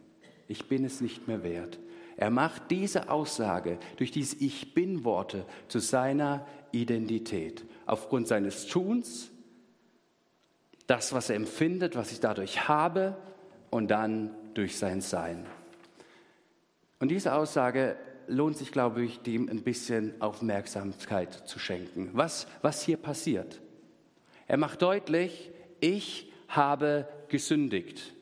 Ich 0.46 0.68
bin 0.68 0.84
es 0.84 1.00
nicht 1.00 1.26
mehr 1.26 1.42
wert. 1.42 1.78
Er 2.16 2.30
macht 2.30 2.70
diese 2.70 3.08
Aussage 3.08 3.78
durch 3.96 4.10
diese 4.10 4.36
Ich 4.36 4.74
bin-Worte 4.74 5.44
zu 5.68 5.80
seiner 5.80 6.46
Identität. 6.72 7.64
Aufgrund 7.86 8.28
seines 8.28 8.66
Tuns, 8.66 9.30
das, 10.86 11.12
was 11.12 11.30
er 11.30 11.36
empfindet, 11.36 11.96
was 11.96 12.12
ich 12.12 12.20
dadurch 12.20 12.68
habe 12.68 13.16
und 13.70 13.88
dann 13.88 14.30
durch 14.54 14.78
sein 14.78 15.00
Sein. 15.00 15.46
Und 17.00 17.08
diese 17.08 17.34
Aussage 17.34 17.96
lohnt 18.26 18.56
sich, 18.56 18.70
glaube 18.70 19.02
ich, 19.04 19.20
dem 19.20 19.48
ein 19.48 19.62
bisschen 19.62 20.20
Aufmerksamkeit 20.20 21.48
zu 21.48 21.58
schenken. 21.58 22.10
Was, 22.12 22.46
was 22.62 22.82
hier 22.82 22.96
passiert? 22.96 23.60
Er 24.46 24.56
macht 24.56 24.82
deutlich, 24.82 25.50
ich 25.80 26.32
habe 26.48 27.08
gesündigt. 27.28 28.14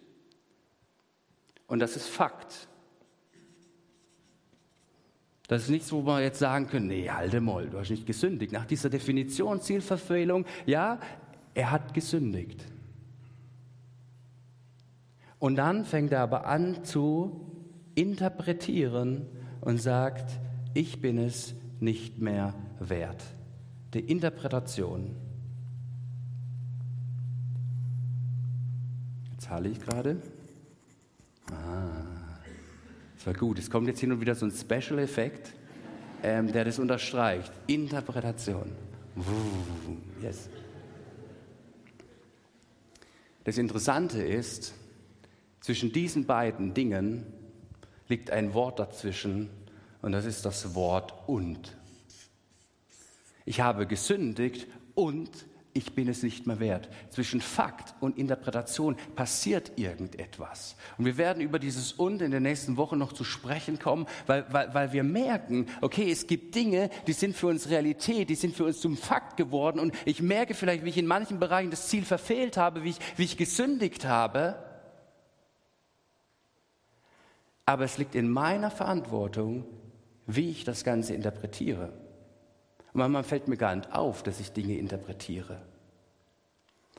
Und 1.66 1.80
das 1.80 1.96
ist 1.96 2.08
Fakt. 2.08 2.68
Das 5.52 5.64
ist 5.64 5.68
nichts, 5.68 5.92
wo 5.92 6.00
wir 6.06 6.23
jetzt 6.23 6.38
sagen 6.38 6.66
können, 6.66 6.87
nee, 6.87 7.11
halte 7.11 7.38
mal, 7.42 7.68
du 7.68 7.78
hast 7.78 7.90
nicht 7.90 8.06
gesündigt. 8.06 8.54
Nach 8.54 8.64
dieser 8.64 8.88
Definition 8.88 9.61
Zielverfehlung, 9.61 10.47
ja, 10.64 10.99
er 11.52 11.71
hat 11.71 11.92
gesündigt. 11.92 12.64
Und 15.38 15.56
dann 15.56 15.85
fängt 15.85 16.11
er 16.11 16.21
aber 16.21 16.47
an 16.47 16.85
zu 16.85 17.44
interpretieren 17.94 19.26
und 19.61 19.76
sagt, 19.76 20.40
ich 20.73 21.02
bin 21.02 21.18
es 21.18 21.54
nicht 21.80 22.18
mehr 22.18 22.54
wert. 22.80 23.23
Die 23.92 24.00
Interpretation. 24.00 25.14
Jetzt 29.32 29.50
halle 29.50 29.68
ich 29.68 29.80
gerade. 29.80 30.16
Das 33.23 33.26
war 33.29 33.35
gut. 33.35 33.57
Es 33.61 33.71
kommt 33.71 33.87
jetzt 33.87 34.00
hin 34.00 34.11
und 34.11 34.21
wieder 34.21 34.35
so 34.35 34.45
ein 34.47 34.50
Special-Effekt, 34.50 35.52
ähm, 36.25 36.50
der 36.50 36.64
das 36.64 36.81
unterstreicht. 36.81 37.52
Interpretation. 37.69 38.73
Yes. 40.21 40.49
Das 43.45 43.59
Interessante 43.59 44.21
ist, 44.21 44.75
zwischen 45.61 45.93
diesen 45.93 46.26
beiden 46.26 46.75
Dingen 46.75 47.25
liegt 48.09 48.33
ein 48.33 48.55
Wort 48.55 48.81
dazwischen 48.81 49.50
und 50.00 50.11
das 50.11 50.25
ist 50.25 50.45
das 50.45 50.75
Wort 50.75 51.14
und. 51.29 51.76
Ich 53.45 53.61
habe 53.61 53.87
gesündigt 53.87 54.67
und 54.97 55.31
ich 55.75 55.95
bin 55.95 56.09
es 56.09 56.23
nicht 56.23 56.47
mehr 56.47 56.61
wert. 56.61 56.88
Zwischen 57.11 57.41
Fakt 57.41 57.95
und 58.00 58.19
Interpretation 58.19 58.97
passiert 59.17 59.73
irgendetwas. 59.76 60.76
Und 60.99 61.07
wir 61.07 61.17
werden 61.17 61.43
über 61.43 61.59
dieses 61.59 61.93
Und 61.93 62.21
in 62.21 62.31
den 62.31 62.43
nächsten 62.43 62.76
Wochen 62.76 62.99
noch 62.99 63.12
zu 63.12 63.25
sprechen 63.25 63.79
kommen, 63.79 64.07
weil, 64.26 64.45
weil, 64.52 64.75
weil 64.75 64.93
wir 64.93 65.02
merken, 65.02 65.67
okay, 65.81 66.11
es 66.11 66.26
gibt 66.26 66.55
Dinge, 66.55 66.91
die 67.07 67.14
sind 67.14 67.35
für 67.35 67.47
uns 67.47 67.71
Realität, 67.71 68.29
die 68.29 68.35
sind 68.35 68.55
für 68.55 68.64
uns 68.64 68.81
zum 68.81 68.97
Fakt 68.97 69.37
geworden. 69.38 69.81
Und 69.81 69.95
ich 70.05 70.21
merke 70.21 70.55
vielleicht, 70.55 70.85
wie 70.85 70.91
ich 70.91 70.99
in 70.99 71.07
manchen 71.07 71.38
Bereichen 71.41 71.71
das 71.71 71.88
Ziel 71.88 72.05
verfehlt 72.05 72.59
habe, 72.59 72.85
wie 72.85 72.91
ich, 72.91 72.99
wie 73.17 73.25
ich 73.25 73.38
gesündigt 73.38 74.05
habe. 74.05 74.57
Aber 77.64 77.85
es 77.85 77.97
liegt 77.97 78.14
in 78.14 78.29
meiner 78.29 78.71
Verantwortung, 78.71 79.64
wie 80.26 80.50
ich 80.50 80.64
das 80.64 80.85
Ganze 80.85 81.14
interpretiere. 81.14 82.01
Manchmal 82.92 83.25
fällt 83.25 83.49
mir 83.49 83.56
gar 83.56 83.75
nicht 83.75 83.92
auf, 83.92 84.22
dass 84.22 84.40
ich 84.40 84.52
Dinge 84.52 84.76
interpretiere. 84.76 85.62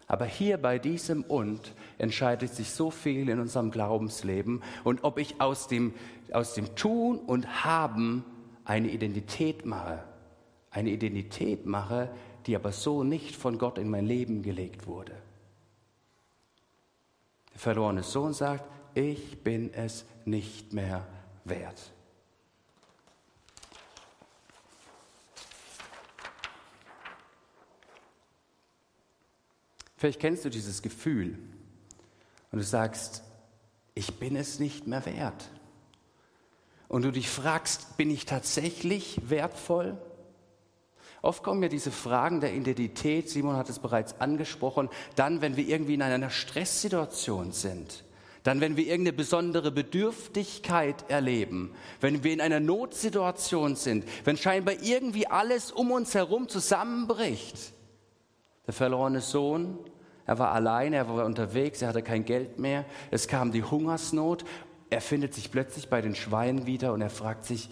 Aber 0.07 0.25
hier 0.25 0.57
bei 0.57 0.79
diesem 0.79 1.23
Und 1.23 1.73
entscheidet 1.97 2.53
sich 2.53 2.71
so 2.71 2.91
viel 2.91 3.29
in 3.29 3.39
unserem 3.39 3.71
Glaubensleben 3.71 4.62
und 4.83 5.03
ob 5.03 5.17
ich 5.17 5.39
aus 5.39 5.67
dem, 5.67 5.93
aus 6.31 6.53
dem 6.55 6.75
Tun 6.75 7.19
und 7.19 7.63
Haben 7.63 8.25
eine 8.65 8.89
Identität 8.89 9.65
mache. 9.65 10.03
Eine 10.71 10.89
Identität 10.89 11.65
mache, 11.65 12.09
die 12.47 12.55
aber 12.55 12.71
so 12.71 13.03
nicht 13.03 13.35
von 13.35 13.57
Gott 13.57 13.77
in 13.77 13.89
mein 13.89 14.05
Leben 14.05 14.41
gelegt 14.41 14.88
wurde. 14.88 15.13
Der 17.53 17.59
verlorene 17.59 18.03
Sohn 18.03 18.33
sagt, 18.33 18.65
ich 18.95 19.43
bin 19.43 19.73
es 19.73 20.05
nicht 20.25 20.73
mehr 20.73 21.07
wert. 21.45 21.92
Vielleicht 30.03 30.19
kennst 30.19 30.43
du 30.43 30.50
dieses 30.50 30.81
Gefühl 30.81 31.38
und 32.51 32.60
du 32.60 32.65
sagst, 32.65 33.24
ich 33.95 34.19
bin 34.19 34.36
es 34.36 34.60
nicht 34.60 34.86
mehr 34.86 35.05
wert. 35.05 35.50
Und 36.89 37.03
du 37.03 37.12
dich 37.12 37.29
fragst, 37.29 37.95
bin 37.95 38.12
ich 38.12 38.25
tatsächlich 38.25 39.22
wertvoll? 39.29 39.98
Oft 41.22 41.41
kommen 41.41 41.63
ja 41.63 41.69
diese 41.69 41.89
Fragen 41.89 42.41
der 42.41 42.53
Identität, 42.53 43.29
Simon 43.29 43.55
hat 43.55 43.69
es 43.69 43.79
bereits 43.79 44.19
angesprochen, 44.19 44.89
dann, 45.15 45.39
wenn 45.39 45.55
wir 45.55 45.65
irgendwie 45.65 45.93
in 45.93 46.01
einer 46.01 46.29
Stresssituation 46.29 47.53
sind 47.53 48.03
dann, 48.43 48.60
wenn 48.60 48.75
wir 48.75 48.83
irgendeine 48.83 49.15
besondere 49.15 49.72
Bedürftigkeit 49.72 51.10
erleben, 51.10 51.74
wenn 52.01 52.25
wir 52.25 52.33
in 52.33 52.41
einer 52.41 52.60
Notsituation 52.60 53.77
sind, 53.77 54.03
wenn 54.25 54.36
scheinbar 54.36 54.75
irgendwie 54.81 55.27
alles 55.27 55.72
um 55.72 55.91
uns 55.91 56.13
herum 56.13 56.50
zusammenbricht. 56.50 57.72
Der 58.67 58.74
verlorene 58.74 59.22
Sohn, 59.22 59.77
er 60.25 60.39
war 60.39 60.51
allein, 60.51 60.94
er 60.94 61.08
war 61.10 61.25
unterwegs, 61.25 61.82
er 61.82 61.89
hatte 61.89 62.03
kein 62.03 62.25
Geld 62.25 62.60
mehr, 62.60 62.86
es 63.12 63.27
kam 63.27 63.51
die 63.51 63.63
Hungersnot, 63.63 64.46
er 64.89 65.01
findet 65.01 65.34
sich 65.34 65.51
plötzlich 65.51 65.89
bei 65.89 66.01
den 66.01 66.15
Schweinen 66.15 66.65
wieder 66.65 66.94
und 66.94 67.01
er 67.01 67.10
fragt 67.10 67.46
sich, 67.46 67.70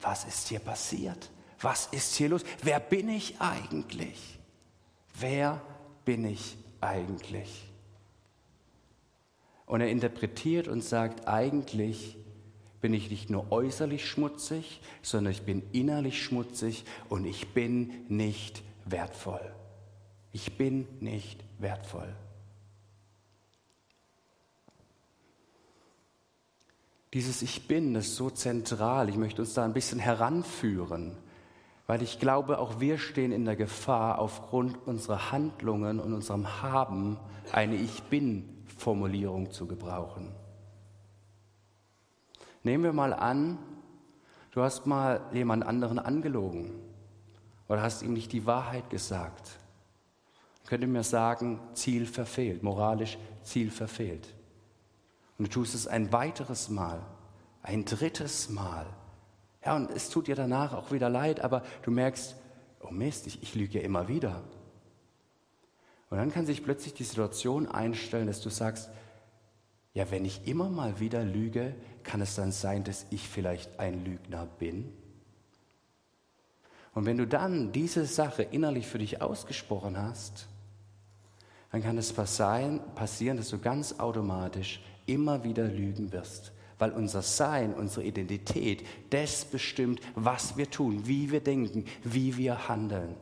was 0.00 0.24
ist 0.24 0.48
hier 0.48 0.58
passiert? 0.58 1.30
Was 1.60 1.86
ist 1.86 2.14
hier 2.16 2.28
los? 2.28 2.44
Wer 2.62 2.78
bin 2.80 3.08
ich 3.08 3.40
eigentlich? 3.40 4.38
Wer 5.18 5.62
bin 6.04 6.24
ich 6.26 6.58
eigentlich? 6.80 7.70
Und 9.64 9.80
er 9.80 9.88
interpretiert 9.88 10.68
und 10.68 10.84
sagt, 10.84 11.26
eigentlich 11.26 12.18
bin 12.82 12.92
ich 12.92 13.08
nicht 13.08 13.30
nur 13.30 13.50
äußerlich 13.50 14.06
schmutzig, 14.06 14.82
sondern 15.00 15.32
ich 15.32 15.42
bin 15.42 15.62
innerlich 15.72 16.22
schmutzig 16.22 16.84
und 17.08 17.24
ich 17.24 17.54
bin 17.54 18.04
nicht 18.08 18.62
wertvoll. 18.84 19.54
Ich 20.34 20.58
bin 20.58 20.88
nicht 20.98 21.44
wertvoll. 21.60 22.12
Dieses 27.12 27.40
Ich 27.40 27.68
bin 27.68 27.94
ist 27.94 28.16
so 28.16 28.30
zentral. 28.30 29.08
Ich 29.08 29.16
möchte 29.16 29.42
uns 29.42 29.54
da 29.54 29.64
ein 29.64 29.72
bisschen 29.72 30.00
heranführen, 30.00 31.16
weil 31.86 32.02
ich 32.02 32.18
glaube, 32.18 32.58
auch 32.58 32.80
wir 32.80 32.98
stehen 32.98 33.30
in 33.30 33.44
der 33.44 33.54
Gefahr, 33.54 34.18
aufgrund 34.18 34.76
unserer 34.88 35.30
Handlungen 35.30 36.00
und 36.00 36.12
unserem 36.12 36.60
Haben 36.62 37.16
eine 37.52 37.76
Ich 37.76 38.02
bin 38.02 38.64
Formulierung 38.76 39.52
zu 39.52 39.68
gebrauchen. 39.68 40.34
Nehmen 42.64 42.82
wir 42.82 42.92
mal 42.92 43.12
an, 43.12 43.56
du 44.50 44.62
hast 44.62 44.84
mal 44.84 45.20
jemand 45.32 45.64
anderen 45.64 46.00
angelogen 46.00 46.72
oder 47.68 47.82
hast 47.82 48.02
ihm 48.02 48.14
nicht 48.14 48.32
die 48.32 48.46
Wahrheit 48.46 48.90
gesagt. 48.90 49.60
Könnte 50.66 50.86
mir 50.86 51.02
sagen, 51.02 51.60
Ziel 51.74 52.06
verfehlt, 52.06 52.62
moralisch 52.62 53.18
Ziel 53.42 53.70
verfehlt. 53.70 54.34
Und 55.38 55.48
du 55.48 55.50
tust 55.50 55.74
es 55.74 55.86
ein 55.86 56.12
weiteres 56.12 56.68
Mal, 56.68 57.04
ein 57.62 57.84
drittes 57.84 58.48
Mal. 58.48 58.86
Ja, 59.64 59.76
und 59.76 59.90
es 59.90 60.08
tut 60.08 60.26
dir 60.26 60.36
danach 60.36 60.72
auch 60.72 60.90
wieder 60.92 61.08
leid, 61.08 61.40
aber 61.40 61.62
du 61.82 61.90
merkst, 61.90 62.36
oh 62.80 62.90
Mist, 62.90 63.26
ich, 63.26 63.42
ich 63.42 63.54
lüge 63.54 63.78
ja 63.78 63.84
immer 63.84 64.08
wieder. 64.08 64.42
Und 66.10 66.18
dann 66.18 66.32
kann 66.32 66.46
sich 66.46 66.62
plötzlich 66.62 66.94
die 66.94 67.04
Situation 67.04 67.66
einstellen, 67.66 68.26
dass 68.26 68.40
du 68.40 68.50
sagst, 68.50 68.90
ja, 69.94 70.10
wenn 70.10 70.24
ich 70.24 70.46
immer 70.46 70.68
mal 70.68 71.00
wieder 71.00 71.24
lüge, 71.24 71.74
kann 72.02 72.20
es 72.20 72.34
dann 72.34 72.52
sein, 72.52 72.84
dass 72.84 73.06
ich 73.10 73.28
vielleicht 73.28 73.78
ein 73.78 74.04
Lügner 74.04 74.46
bin? 74.46 74.92
Und 76.94 77.06
wenn 77.06 77.16
du 77.16 77.26
dann 77.26 77.72
diese 77.72 78.06
Sache 78.06 78.42
innerlich 78.42 78.86
für 78.86 78.98
dich 78.98 79.20
ausgesprochen 79.20 79.98
hast, 79.98 80.46
dann 81.74 81.82
kann 81.82 81.98
es 81.98 82.12
passieren, 82.12 83.36
dass 83.36 83.48
du 83.48 83.58
ganz 83.58 83.98
automatisch 83.98 84.80
immer 85.06 85.42
wieder 85.42 85.64
lügen 85.64 86.12
wirst, 86.12 86.52
weil 86.78 86.92
unser 86.92 87.20
Sein, 87.20 87.74
unsere 87.74 88.06
Identität, 88.06 88.86
das 89.10 89.44
bestimmt, 89.44 90.00
was 90.14 90.56
wir 90.56 90.70
tun, 90.70 91.08
wie 91.08 91.32
wir 91.32 91.40
denken, 91.40 91.84
wie 92.04 92.36
wir 92.36 92.68
handeln. 92.68 93.16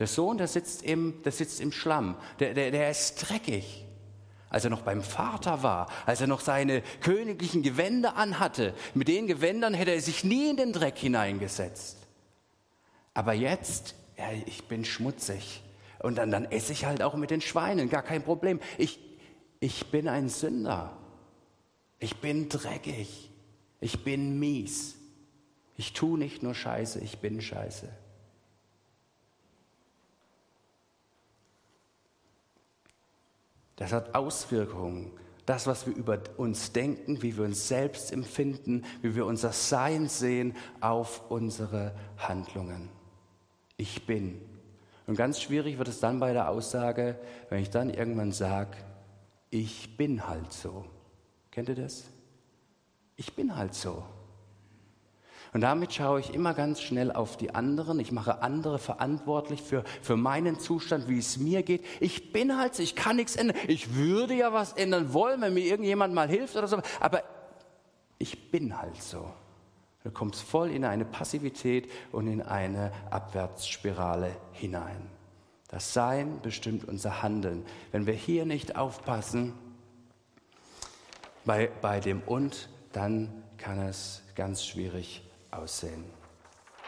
Der 0.00 0.08
Sohn, 0.08 0.38
der 0.38 0.48
sitzt 0.48 0.82
im, 0.82 1.22
der 1.22 1.30
sitzt 1.30 1.60
im 1.60 1.70
Schlamm, 1.70 2.16
der, 2.40 2.52
der, 2.52 2.72
der 2.72 2.90
ist 2.90 3.14
dreckig. 3.28 3.84
Als 4.50 4.64
er 4.64 4.70
noch 4.70 4.82
beim 4.82 5.04
Vater 5.04 5.62
war, 5.62 5.88
als 6.04 6.20
er 6.20 6.26
noch 6.26 6.40
seine 6.40 6.82
königlichen 7.00 7.62
Gewänder 7.62 8.16
anhatte, 8.16 8.74
mit 8.94 9.06
den 9.06 9.28
Gewändern 9.28 9.72
hätte 9.72 9.92
er 9.92 10.00
sich 10.00 10.24
nie 10.24 10.50
in 10.50 10.56
den 10.56 10.72
Dreck 10.72 10.98
hineingesetzt. 10.98 11.98
Aber 13.14 13.34
jetzt, 13.34 13.94
ja, 14.16 14.32
ich 14.46 14.64
bin 14.64 14.84
schmutzig. 14.84 15.62
Und 16.00 16.16
dann, 16.16 16.30
dann 16.30 16.44
esse 16.44 16.72
ich 16.72 16.84
halt 16.84 17.02
auch 17.02 17.14
mit 17.14 17.30
den 17.30 17.40
Schweinen, 17.40 17.90
gar 17.90 18.02
kein 18.02 18.22
Problem. 18.22 18.60
Ich, 18.76 19.00
ich 19.60 19.90
bin 19.90 20.08
ein 20.08 20.28
Sünder. 20.28 20.96
Ich 21.98 22.20
bin 22.20 22.48
dreckig. 22.48 23.30
Ich 23.80 24.04
bin 24.04 24.38
mies. 24.38 24.96
Ich 25.76 25.92
tue 25.92 26.18
nicht 26.18 26.42
nur 26.42 26.54
Scheiße, 26.54 27.00
ich 27.00 27.18
bin 27.18 27.40
Scheiße. 27.40 27.88
Das 33.76 33.92
hat 33.92 34.14
Auswirkungen. 34.16 35.12
Das, 35.46 35.66
was 35.66 35.86
wir 35.86 35.94
über 35.94 36.20
uns 36.36 36.72
denken, 36.72 37.22
wie 37.22 37.36
wir 37.36 37.44
uns 37.44 37.68
selbst 37.68 38.12
empfinden, 38.12 38.84
wie 39.02 39.14
wir 39.14 39.24
unser 39.24 39.52
Sein 39.52 40.08
sehen, 40.08 40.56
auf 40.80 41.30
unsere 41.30 41.94
Handlungen. 42.18 42.90
Ich 43.76 44.04
bin. 44.04 44.42
Und 45.08 45.16
ganz 45.16 45.40
schwierig 45.40 45.78
wird 45.78 45.88
es 45.88 46.00
dann 46.00 46.20
bei 46.20 46.34
der 46.34 46.50
Aussage, 46.50 47.18
wenn 47.48 47.62
ich 47.62 47.70
dann 47.70 47.88
irgendwann 47.88 48.30
sage, 48.30 48.76
ich 49.48 49.96
bin 49.96 50.28
halt 50.28 50.52
so. 50.52 50.84
Kennt 51.50 51.70
ihr 51.70 51.76
das? 51.76 52.04
Ich 53.16 53.32
bin 53.32 53.56
halt 53.56 53.72
so. 53.72 54.04
Und 55.54 55.62
damit 55.62 55.94
schaue 55.94 56.20
ich 56.20 56.34
immer 56.34 56.52
ganz 56.52 56.82
schnell 56.82 57.10
auf 57.10 57.38
die 57.38 57.54
anderen. 57.54 57.98
Ich 58.00 58.12
mache 58.12 58.42
andere 58.42 58.78
verantwortlich 58.78 59.62
für, 59.62 59.82
für 60.02 60.18
meinen 60.18 60.60
Zustand, 60.60 61.08
wie 61.08 61.18
es 61.18 61.38
mir 61.38 61.62
geht. 61.62 61.86
Ich 62.00 62.30
bin 62.30 62.58
halt 62.58 62.74
so, 62.74 62.82
ich 62.82 62.94
kann 62.94 63.16
nichts 63.16 63.34
ändern. 63.34 63.56
Ich 63.66 63.94
würde 63.94 64.34
ja 64.34 64.52
was 64.52 64.74
ändern 64.74 65.14
wollen, 65.14 65.40
wenn 65.40 65.54
mir 65.54 65.64
irgendjemand 65.64 66.12
mal 66.12 66.28
hilft 66.28 66.54
oder 66.54 66.68
so. 66.68 66.82
Aber 67.00 67.22
ich 68.18 68.50
bin 68.50 68.78
halt 68.78 69.02
so. 69.02 69.24
Du 70.04 70.10
kommst 70.10 70.42
voll 70.42 70.70
in 70.70 70.84
eine 70.84 71.04
Passivität 71.04 71.90
und 72.12 72.28
in 72.28 72.40
eine 72.40 72.92
Abwärtsspirale 73.10 74.36
hinein. 74.52 75.10
Das 75.68 75.92
Sein 75.92 76.40
bestimmt 76.40 76.88
unser 76.88 77.22
Handeln. 77.22 77.64
Wenn 77.92 78.06
wir 78.06 78.14
hier 78.14 78.46
nicht 78.46 78.76
aufpassen 78.76 79.52
bei, 81.44 81.70
bei 81.82 82.00
dem 82.00 82.22
Und, 82.22 82.68
dann 82.92 83.44
kann 83.58 83.78
es 83.80 84.22
ganz 84.34 84.64
schwierig 84.64 85.22
aussehen. 85.50 86.04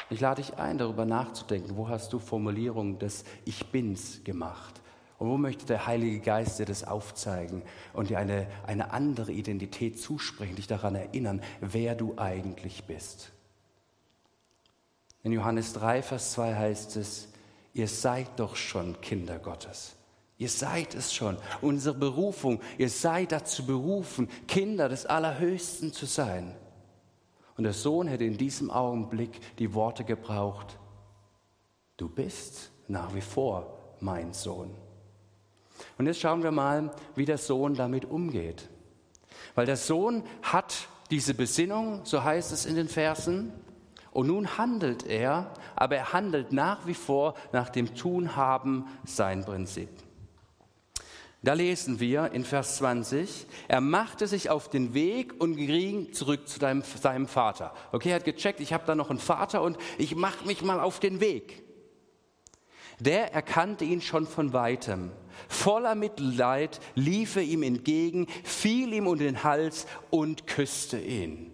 Ich 0.08 0.20
lade 0.20 0.42
dich 0.42 0.56
ein, 0.56 0.78
darüber 0.78 1.04
nachzudenken, 1.04 1.76
wo 1.76 1.88
hast 1.88 2.12
du 2.12 2.18
Formulierungen 2.18 2.98
des 2.98 3.24
Ich 3.44 3.66
Bins 3.66 4.24
gemacht? 4.24 4.79
Und 5.20 5.28
wo 5.28 5.36
möchte 5.36 5.66
der 5.66 5.86
Heilige 5.86 6.18
Geist 6.18 6.58
dir 6.58 6.64
das 6.64 6.82
aufzeigen 6.82 7.60
und 7.92 8.08
dir 8.08 8.18
eine, 8.18 8.46
eine 8.66 8.90
andere 8.90 9.32
Identität 9.32 10.00
zusprechen, 10.00 10.56
dich 10.56 10.66
daran 10.66 10.94
erinnern, 10.94 11.42
wer 11.60 11.94
du 11.94 12.14
eigentlich 12.16 12.84
bist? 12.84 13.30
In 15.22 15.32
Johannes 15.32 15.74
3, 15.74 16.00
Vers 16.00 16.32
2 16.32 16.54
heißt 16.54 16.96
es, 16.96 17.28
ihr 17.74 17.86
seid 17.86 18.28
doch 18.40 18.56
schon 18.56 18.98
Kinder 19.02 19.38
Gottes. 19.38 19.94
Ihr 20.38 20.48
seid 20.48 20.94
es 20.94 21.12
schon. 21.12 21.36
Unsere 21.60 21.96
Berufung, 21.96 22.62
ihr 22.78 22.88
seid 22.88 23.32
dazu 23.32 23.66
berufen, 23.66 24.26
Kinder 24.48 24.88
des 24.88 25.04
Allerhöchsten 25.04 25.92
zu 25.92 26.06
sein. 26.06 26.56
Und 27.58 27.64
der 27.64 27.74
Sohn 27.74 28.08
hätte 28.08 28.24
in 28.24 28.38
diesem 28.38 28.70
Augenblick 28.70 29.38
die 29.58 29.74
Worte 29.74 30.04
gebraucht, 30.04 30.78
du 31.98 32.08
bist 32.08 32.70
nach 32.88 33.14
wie 33.14 33.20
vor 33.20 33.76
mein 34.00 34.32
Sohn. 34.32 34.74
Und 35.98 36.06
jetzt 36.06 36.20
schauen 36.20 36.42
wir 36.42 36.50
mal, 36.50 36.90
wie 37.14 37.24
der 37.24 37.38
Sohn 37.38 37.74
damit 37.74 38.04
umgeht. 38.04 38.68
Weil 39.54 39.66
der 39.66 39.76
Sohn 39.76 40.22
hat 40.42 40.88
diese 41.10 41.34
Besinnung, 41.34 42.00
so 42.04 42.22
heißt 42.22 42.52
es 42.52 42.66
in 42.66 42.76
den 42.76 42.88
Versen, 42.88 43.52
und 44.12 44.26
nun 44.26 44.58
handelt 44.58 45.06
er, 45.06 45.52
aber 45.76 45.96
er 45.96 46.12
handelt 46.12 46.52
nach 46.52 46.86
wie 46.86 46.94
vor 46.94 47.34
nach 47.52 47.68
dem 47.68 47.94
Tun 47.94 48.36
haben 48.36 48.86
sein 49.04 49.44
Prinzip. 49.44 49.88
Da 51.42 51.54
lesen 51.54 52.00
wir 52.00 52.32
in 52.32 52.44
Vers 52.44 52.76
20, 52.76 53.46
er 53.66 53.80
machte 53.80 54.26
sich 54.26 54.50
auf 54.50 54.68
den 54.68 54.92
Weg 54.92 55.40
und 55.40 55.56
ging 55.56 56.12
zurück 56.12 56.46
zu 56.46 56.58
deinem, 56.58 56.82
seinem 56.82 57.26
Vater. 57.26 57.72
Okay, 57.92 58.10
er 58.10 58.16
hat 58.16 58.24
gecheckt, 58.24 58.60
ich 58.60 58.74
habe 58.74 58.84
da 58.86 58.94
noch 58.94 59.08
einen 59.08 59.18
Vater 59.18 59.62
und 59.62 59.78
ich 59.96 60.14
mache 60.14 60.46
mich 60.46 60.62
mal 60.62 60.80
auf 60.80 61.00
den 61.00 61.20
Weg. 61.20 61.62
Der 62.98 63.32
erkannte 63.32 63.86
ihn 63.86 64.02
schon 64.02 64.26
von 64.26 64.52
weitem. 64.52 65.12
Voller 65.50 65.96
Mitleid 65.96 66.78
lief 66.94 67.34
er 67.34 67.42
ihm 67.42 67.64
entgegen, 67.64 68.28
fiel 68.44 68.92
ihm 68.92 69.08
um 69.08 69.18
den 69.18 69.42
Hals 69.42 69.86
und 70.08 70.46
küsste 70.46 70.98
ihn. 70.98 71.50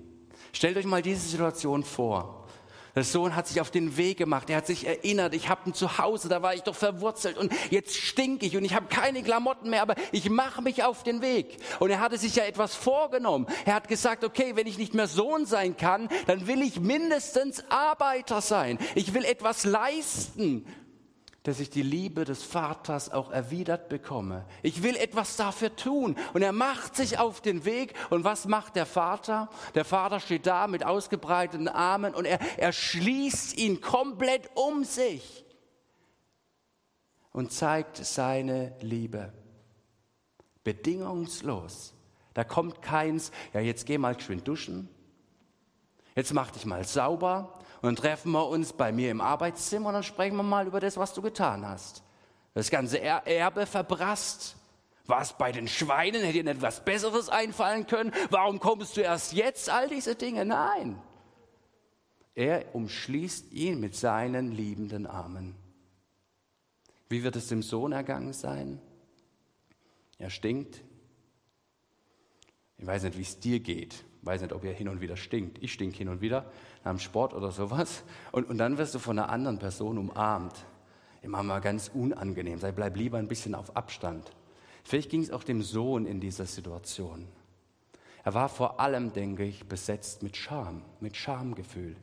Stellt 0.52 0.76
euch 0.76 0.84
mal 0.84 1.00
diese 1.00 1.26
Situation 1.26 1.82
vor. 1.82 2.46
Der 2.94 3.04
Sohn 3.04 3.34
hat 3.34 3.46
sich 3.46 3.60
auf 3.60 3.70
den 3.70 3.96
Weg 3.96 4.18
gemacht, 4.18 4.48
er 4.48 4.58
hat 4.58 4.66
sich 4.66 4.86
erinnert, 4.86 5.34
ich 5.34 5.48
habe 5.48 5.62
ein 5.66 5.74
Zuhause, 5.74 6.28
da 6.28 6.42
war 6.42 6.54
ich 6.54 6.62
doch 6.62 6.74
verwurzelt 6.74 7.36
und 7.36 7.52
jetzt 7.70 7.96
stink 7.96 8.42
ich 8.42 8.56
und 8.56 8.64
ich 8.64 8.74
habe 8.74 8.86
keine 8.86 9.22
Klamotten 9.22 9.70
mehr, 9.70 9.82
aber 9.82 9.94
ich 10.12 10.30
mache 10.30 10.62
mich 10.62 10.84
auf 10.84 11.02
den 11.02 11.20
Weg. 11.20 11.56
Und 11.80 11.90
er 11.90 12.00
hatte 12.00 12.18
sich 12.18 12.36
ja 12.36 12.44
etwas 12.44 12.74
vorgenommen. 12.74 13.46
Er 13.64 13.74
hat 13.74 13.88
gesagt, 13.88 14.24
okay, 14.24 14.56
wenn 14.56 14.66
ich 14.66 14.78
nicht 14.78 14.94
mehr 14.94 15.08
Sohn 15.08 15.46
sein 15.46 15.76
kann, 15.76 16.08
dann 16.26 16.46
will 16.46 16.62
ich 16.62 16.80
mindestens 16.80 17.64
Arbeiter 17.70 18.40
sein. 18.40 18.78
Ich 18.94 19.14
will 19.14 19.24
etwas 19.24 19.64
leisten 19.64 20.66
dass 21.46 21.60
ich 21.60 21.70
die 21.70 21.82
Liebe 21.82 22.24
des 22.24 22.42
Vaters 22.42 23.12
auch 23.12 23.30
erwidert 23.30 23.88
bekomme. 23.88 24.44
Ich 24.64 24.82
will 24.82 24.96
etwas 24.96 25.36
dafür 25.36 25.76
tun. 25.76 26.16
Und 26.34 26.42
er 26.42 26.50
macht 26.50 26.96
sich 26.96 27.20
auf 27.20 27.40
den 27.40 27.64
Weg. 27.64 27.94
Und 28.10 28.24
was 28.24 28.46
macht 28.46 28.74
der 28.74 28.84
Vater? 28.84 29.48
Der 29.76 29.84
Vater 29.84 30.18
steht 30.18 30.48
da 30.48 30.66
mit 30.66 30.84
ausgebreiteten 30.84 31.68
Armen 31.68 32.16
und 32.16 32.24
er, 32.24 32.40
er 32.58 32.72
schließt 32.72 33.56
ihn 33.58 33.80
komplett 33.80 34.50
um 34.56 34.82
sich 34.82 35.44
und 37.30 37.52
zeigt 37.52 37.98
seine 37.98 38.74
Liebe. 38.80 39.32
Bedingungslos. 40.64 41.94
Da 42.34 42.42
kommt 42.42 42.82
keins, 42.82 43.30
ja, 43.54 43.60
jetzt 43.60 43.86
geh 43.86 43.98
mal 43.98 44.16
geschwind 44.16 44.48
duschen. 44.48 44.88
Jetzt 46.16 46.34
mach 46.34 46.50
dich 46.50 46.66
mal 46.66 46.82
sauber. 46.82 47.60
Und 47.76 47.84
dann 47.84 47.96
treffen 47.96 48.32
wir 48.32 48.46
uns 48.48 48.72
bei 48.72 48.92
mir 48.92 49.10
im 49.10 49.20
Arbeitszimmer 49.20 49.88
und 49.88 49.94
dann 49.94 50.02
sprechen 50.02 50.36
wir 50.36 50.42
mal 50.42 50.66
über 50.66 50.80
das, 50.80 50.96
was 50.96 51.12
du 51.14 51.22
getan 51.22 51.66
hast. 51.66 52.02
Das 52.54 52.70
ganze 52.70 53.00
Erbe 53.00 53.66
verbrasst. 53.66 54.56
Was 55.08 55.38
bei 55.38 55.52
den 55.52 55.68
Schweinen 55.68 56.22
hätte 56.22 56.32
dir 56.32 56.44
nicht 56.44 56.62
was 56.62 56.84
Besseres 56.84 57.28
einfallen 57.28 57.86
können? 57.86 58.12
Warum 58.30 58.58
kommst 58.58 58.96
du 58.96 59.02
erst 59.02 59.34
jetzt? 59.34 59.70
All 59.70 59.88
diese 59.88 60.16
Dinge. 60.16 60.44
Nein. 60.44 61.00
Er 62.34 62.74
umschließt 62.74 63.52
ihn 63.52 63.78
mit 63.78 63.94
seinen 63.94 64.52
liebenden 64.52 65.06
Armen. 65.06 65.54
Wie 67.08 67.22
wird 67.22 67.36
es 67.36 67.46
dem 67.46 67.62
Sohn 67.62 67.92
ergangen 67.92 68.32
sein? 68.32 68.80
Er 70.18 70.30
stinkt. 70.30 70.82
Ich 72.78 72.86
weiß 72.86 73.04
nicht, 73.04 73.16
wie 73.16 73.22
es 73.22 73.38
dir 73.38 73.60
geht. 73.60 73.94
Ich 73.94 74.26
weiß 74.26 74.42
nicht, 74.42 74.52
ob 74.52 74.64
er 74.64 74.72
hin 74.72 74.88
und 74.88 75.00
wieder 75.00 75.16
stinkt. 75.16 75.62
Ich 75.62 75.72
stink 75.72 75.94
hin 75.94 76.08
und 76.08 76.20
wieder 76.20 76.50
am 76.86 76.98
Sport 76.98 77.34
oder 77.34 77.50
sowas. 77.50 78.02
Und, 78.32 78.48
und 78.48 78.58
dann 78.58 78.78
wirst 78.78 78.94
du 78.94 78.98
von 78.98 79.18
einer 79.18 79.28
anderen 79.28 79.58
Person 79.58 79.98
umarmt. 79.98 80.54
Immer 81.22 81.42
mal 81.42 81.60
ganz 81.60 81.90
unangenehm. 81.92 82.58
Sei, 82.58 82.72
bleib 82.72 82.96
lieber 82.96 83.18
ein 83.18 83.28
bisschen 83.28 83.54
auf 83.54 83.76
Abstand. 83.76 84.30
Vielleicht 84.84 85.10
ging 85.10 85.22
es 85.22 85.30
auch 85.30 85.42
dem 85.42 85.62
Sohn 85.62 86.06
in 86.06 86.20
dieser 86.20 86.46
Situation. 86.46 87.26
Er 88.22 88.34
war 88.34 88.48
vor 88.48 88.80
allem, 88.80 89.12
denke 89.12 89.44
ich, 89.44 89.66
besetzt 89.68 90.22
mit 90.22 90.36
Scham, 90.36 90.82
mit 91.00 91.16
Schamgefühl. 91.16 91.96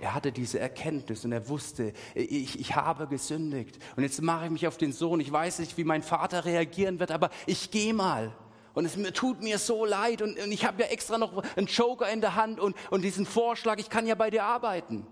Er 0.00 0.14
hatte 0.14 0.32
diese 0.32 0.58
Erkenntnis 0.58 1.24
und 1.24 1.30
er 1.30 1.48
wusste, 1.48 1.92
ich, 2.14 2.58
ich 2.58 2.74
habe 2.74 3.06
gesündigt 3.06 3.78
und 3.94 4.02
jetzt 4.02 4.20
mache 4.20 4.46
ich 4.46 4.50
mich 4.50 4.66
auf 4.66 4.76
den 4.76 4.92
Sohn. 4.92 5.20
Ich 5.20 5.30
weiß 5.30 5.60
nicht, 5.60 5.76
wie 5.76 5.84
mein 5.84 6.02
Vater 6.02 6.44
reagieren 6.44 6.98
wird, 6.98 7.12
aber 7.12 7.30
ich 7.46 7.70
gehe 7.70 7.94
mal. 7.94 8.32
Und 8.74 8.84
es 8.86 8.96
tut 9.12 9.42
mir 9.42 9.58
so 9.58 9.84
leid 9.84 10.22
und, 10.22 10.38
und 10.38 10.52
ich 10.52 10.64
habe 10.64 10.82
ja 10.82 10.88
extra 10.88 11.18
noch 11.18 11.42
einen 11.56 11.66
Joker 11.66 12.08
in 12.10 12.20
der 12.20 12.36
Hand 12.36 12.58
und, 12.58 12.76
und 12.90 13.02
diesen 13.02 13.26
Vorschlag, 13.26 13.78
ich 13.78 13.90
kann 13.90 14.06
ja 14.06 14.14
bei 14.14 14.30
dir 14.30 14.44
arbeiten. 14.44 15.06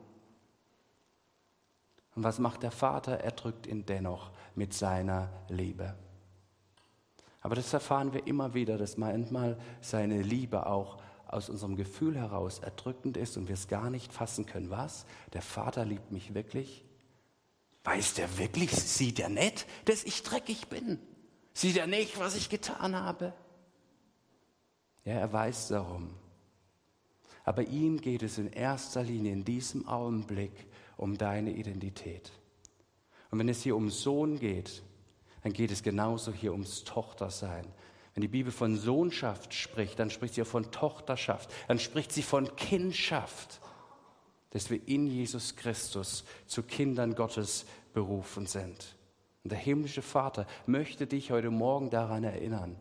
Und 2.14 2.24
was 2.24 2.38
macht 2.38 2.62
der 2.62 2.70
Vater? 2.70 3.20
Er 3.20 3.32
drückt 3.32 3.66
ihn 3.66 3.86
dennoch 3.86 4.30
mit 4.54 4.74
seiner 4.74 5.30
Liebe. 5.48 5.94
Aber 7.42 7.54
das 7.54 7.72
erfahren 7.72 8.12
wir 8.12 8.26
immer 8.26 8.54
wieder, 8.54 8.76
dass 8.76 8.96
manchmal 8.96 9.58
seine 9.80 10.20
Liebe 10.20 10.66
auch 10.66 10.98
aus 11.26 11.48
unserem 11.48 11.76
Gefühl 11.76 12.16
heraus 12.16 12.58
erdrückend 12.58 13.16
ist 13.16 13.36
und 13.36 13.48
wir 13.48 13.54
es 13.54 13.68
gar 13.68 13.88
nicht 13.88 14.12
fassen 14.12 14.46
können. 14.46 14.70
Was? 14.70 15.06
Der 15.32 15.42
Vater 15.42 15.84
liebt 15.84 16.10
mich 16.10 16.34
wirklich? 16.34 16.84
Weiß 17.84 18.14
der 18.14 18.36
wirklich? 18.36 18.72
Sieht 18.72 19.20
er 19.20 19.28
nicht, 19.28 19.66
dass 19.86 20.04
ich 20.04 20.22
dreckig 20.22 20.68
bin? 20.68 20.98
Sieht 21.54 21.76
er 21.76 21.86
nicht, 21.86 22.18
was 22.18 22.36
ich 22.36 22.50
getan 22.50 22.96
habe? 22.96 23.32
Ja, 25.04 25.14
er 25.14 25.32
weiß 25.32 25.68
darum. 25.68 26.10
Aber 27.44 27.64
ihm 27.64 28.00
geht 28.00 28.22
es 28.22 28.38
in 28.38 28.52
erster 28.52 29.02
Linie 29.02 29.32
in 29.32 29.44
diesem 29.44 29.88
Augenblick 29.88 30.52
um 30.96 31.16
deine 31.16 31.52
Identität. 31.52 32.32
Und 33.30 33.38
wenn 33.38 33.48
es 33.48 33.62
hier 33.62 33.76
um 33.76 33.90
Sohn 33.90 34.38
geht, 34.38 34.82
dann 35.42 35.52
geht 35.52 35.70
es 35.70 35.82
genauso 35.82 36.32
hier 36.32 36.52
ums 36.52 36.84
Tochtersein. 36.84 37.66
Wenn 38.14 38.22
die 38.22 38.28
Bibel 38.28 38.52
von 38.52 38.76
Sohnschaft 38.76 39.54
spricht, 39.54 39.98
dann 39.98 40.10
spricht 40.10 40.34
sie 40.34 40.42
auch 40.42 40.46
von 40.46 40.70
Tochterschaft, 40.70 41.50
dann 41.68 41.78
spricht 41.78 42.12
sie 42.12 42.22
von 42.22 42.54
Kindschaft, 42.56 43.60
dass 44.50 44.68
wir 44.68 44.86
in 44.86 45.06
Jesus 45.06 45.56
Christus 45.56 46.24
zu 46.46 46.62
Kindern 46.62 47.14
Gottes 47.14 47.66
berufen 47.94 48.46
sind. 48.46 48.96
Und 49.44 49.52
der 49.52 49.58
himmlische 49.58 50.02
Vater 50.02 50.46
möchte 50.66 51.06
dich 51.06 51.30
heute 51.30 51.50
Morgen 51.50 51.88
daran 51.88 52.24
erinnern, 52.24 52.76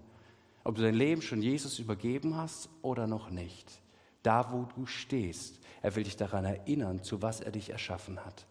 ob 0.64 0.76
du 0.76 0.82
dein 0.82 0.96
Leben 0.96 1.22
schon 1.22 1.42
Jesus 1.42 1.80
übergeben 1.80 2.36
hast 2.36 2.70
oder 2.82 3.08
noch 3.08 3.30
nicht. 3.30 3.82
Da, 4.24 4.52
wo 4.52 4.68
du 4.76 4.86
stehst, 4.86 5.60
er 5.82 5.96
will 5.96 6.04
dich 6.04 6.18
daran 6.18 6.46
erinnern, 6.46 7.04
zu 7.04 7.22
was 7.22 7.40
er 7.40 7.52
dich 7.52 7.70
erschaffen 7.70 8.24
hat. 8.26 8.46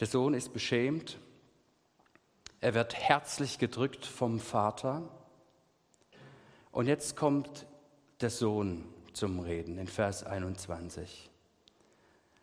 Der 0.00 0.06
Sohn 0.06 0.32
ist 0.32 0.54
beschämt. 0.54 1.18
Er 2.60 2.74
wird 2.74 2.94
herzlich 2.94 3.58
gedrückt 3.58 4.06
vom 4.06 4.40
Vater. 4.40 5.08
Und 6.72 6.86
jetzt 6.86 7.16
kommt 7.16 7.66
der 8.20 8.30
Sohn 8.30 8.84
zum 9.12 9.40
Reden 9.40 9.76
in 9.76 9.88
Vers 9.88 10.24
21. 10.24 11.30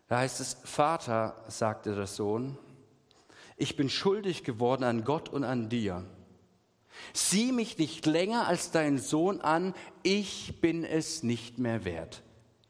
Da 0.06 0.18
heißt 0.18 0.40
es, 0.40 0.56
Vater, 0.64 1.42
sagte 1.48 1.94
der 1.94 2.06
Sohn, 2.06 2.56
ich 3.58 3.76
bin 3.76 3.90
schuldig 3.90 4.44
geworden 4.44 4.84
an 4.84 5.04
Gott 5.04 5.28
und 5.28 5.44
an 5.44 5.68
dir. 5.68 6.04
Sieh 7.12 7.52
mich 7.52 7.78
nicht 7.78 8.06
länger 8.06 8.48
als 8.48 8.70
dein 8.70 8.98
Sohn 8.98 9.40
an, 9.40 9.74
ich 10.02 10.60
bin 10.60 10.84
es 10.84 11.22
nicht 11.22 11.58
mehr 11.58 11.84
wert. 11.84 12.22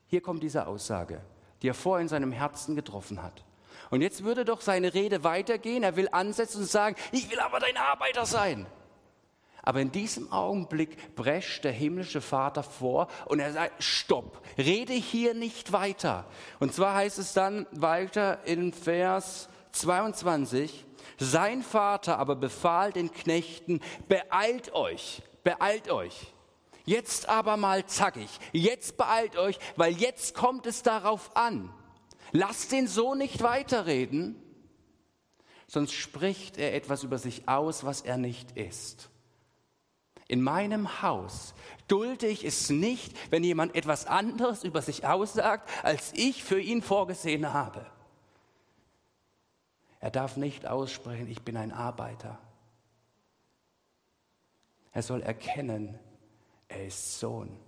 Hier 0.07 0.23
kommt 0.23 0.43
diese 0.43 0.67
Aussage, 0.67 1.21
die 1.63 1.69
er 1.69 1.75
vorher 1.75 2.03
in 2.03 2.09
seinem 2.09 2.33
Herzen 2.33 2.75
getroffen 2.75 3.23
hat. 3.23 3.45
Und 3.91 4.01
jetzt 4.01 4.25
würde 4.25 4.45
doch 4.45 4.61
seine 4.61 4.93
Rede 4.93 5.25
weitergehen. 5.25 5.83
Er 5.83 5.97
will 5.97 6.09
ansetzen 6.11 6.63
und 6.63 6.69
sagen, 6.69 6.97
ich 7.13 7.31
will 7.31 7.41
aber 7.41 7.61
dein 7.61 7.77
Arbeiter 7.77 8.27
sein. 8.27 8.67
Aber 9.63 9.81
in 9.81 9.93
diesem 9.93 10.33
Augenblick 10.33 11.15
prescht 11.15 11.65
der 11.65 11.73
himmlische 11.73 12.23
Vater 12.23 12.63
vor 12.63 13.09
und 13.27 13.41
er 13.41 13.53
sagt, 13.53 13.83
stopp, 13.83 14.41
rede 14.57 14.95
hier 14.95 15.35
nicht 15.35 15.73
weiter. 15.73 16.25
Und 16.59 16.73
zwar 16.73 16.95
heißt 16.95 17.19
es 17.19 17.35
dann 17.35 17.67
weiter 17.73 18.45
in 18.47 18.73
Vers 18.73 19.49
22, 19.73 20.87
sein 21.19 21.63
Vater 21.63 22.19
aber 22.19 22.37
befahl 22.37 22.93
den 22.93 23.13
Knechten, 23.13 23.81
beeilt 24.09 24.73
euch, 24.73 25.23
beeilt 25.45 25.91
euch. 25.91 26.33
Jetzt 26.85 27.29
aber 27.29 27.57
mal 27.57 27.85
zackig, 27.87 28.31
jetzt 28.53 28.97
beeilt 28.97 29.37
euch, 29.37 29.59
weil 29.77 29.93
jetzt 29.93 30.35
kommt 30.35 30.67
es 30.67 30.83
darauf 30.83 31.37
an. 31.37 31.71
Lasst 32.33 32.73
den 32.73 32.87
Sohn 32.87 33.19
nicht 33.19 33.43
weiterreden, 33.43 34.43
sonst 35.67 35.93
spricht 35.93 36.57
er 36.57 36.75
etwas 36.75 37.03
über 37.03 37.19
sich 37.19 37.49
aus, 37.49 37.85
was 37.85 38.01
er 38.01 38.17
nicht 38.17 38.53
ist. 38.57 39.11
In 40.29 40.43
meinem 40.43 41.03
Haus 41.03 41.55
dulde 41.89 42.27
ich 42.27 42.45
es 42.45 42.69
nicht, 42.69 43.17
wenn 43.31 43.43
jemand 43.43 43.75
etwas 43.75 44.07
anderes 44.07 44.63
über 44.63 44.83
sich 44.83 45.07
aussagt, 45.07 45.69
als 45.83 46.13
ich 46.15 46.45
für 46.45 46.61
ihn 46.61 46.83
vorgesehen 46.83 47.53
habe. 47.53 47.87
Er 50.01 50.11
darf 50.11 50.37
nicht 50.37 50.67
aussprechen, 50.67 51.29
ich 51.29 51.43
bin 51.43 51.57
ein 51.57 51.73
Arbeiter. 51.73 52.39
Er 54.93 55.03
soll 55.03 55.23
erkennen, 55.23 55.99
er 56.69 56.87
ist 56.87 57.19
Sohn. 57.19 57.59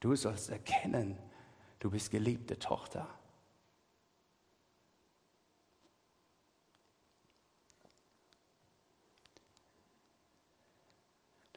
Du 0.00 0.14
sollst 0.16 0.50
erkennen, 0.50 1.18
du 1.78 1.90
bist 1.90 2.10
geliebte 2.10 2.58
Tochter. 2.58 3.08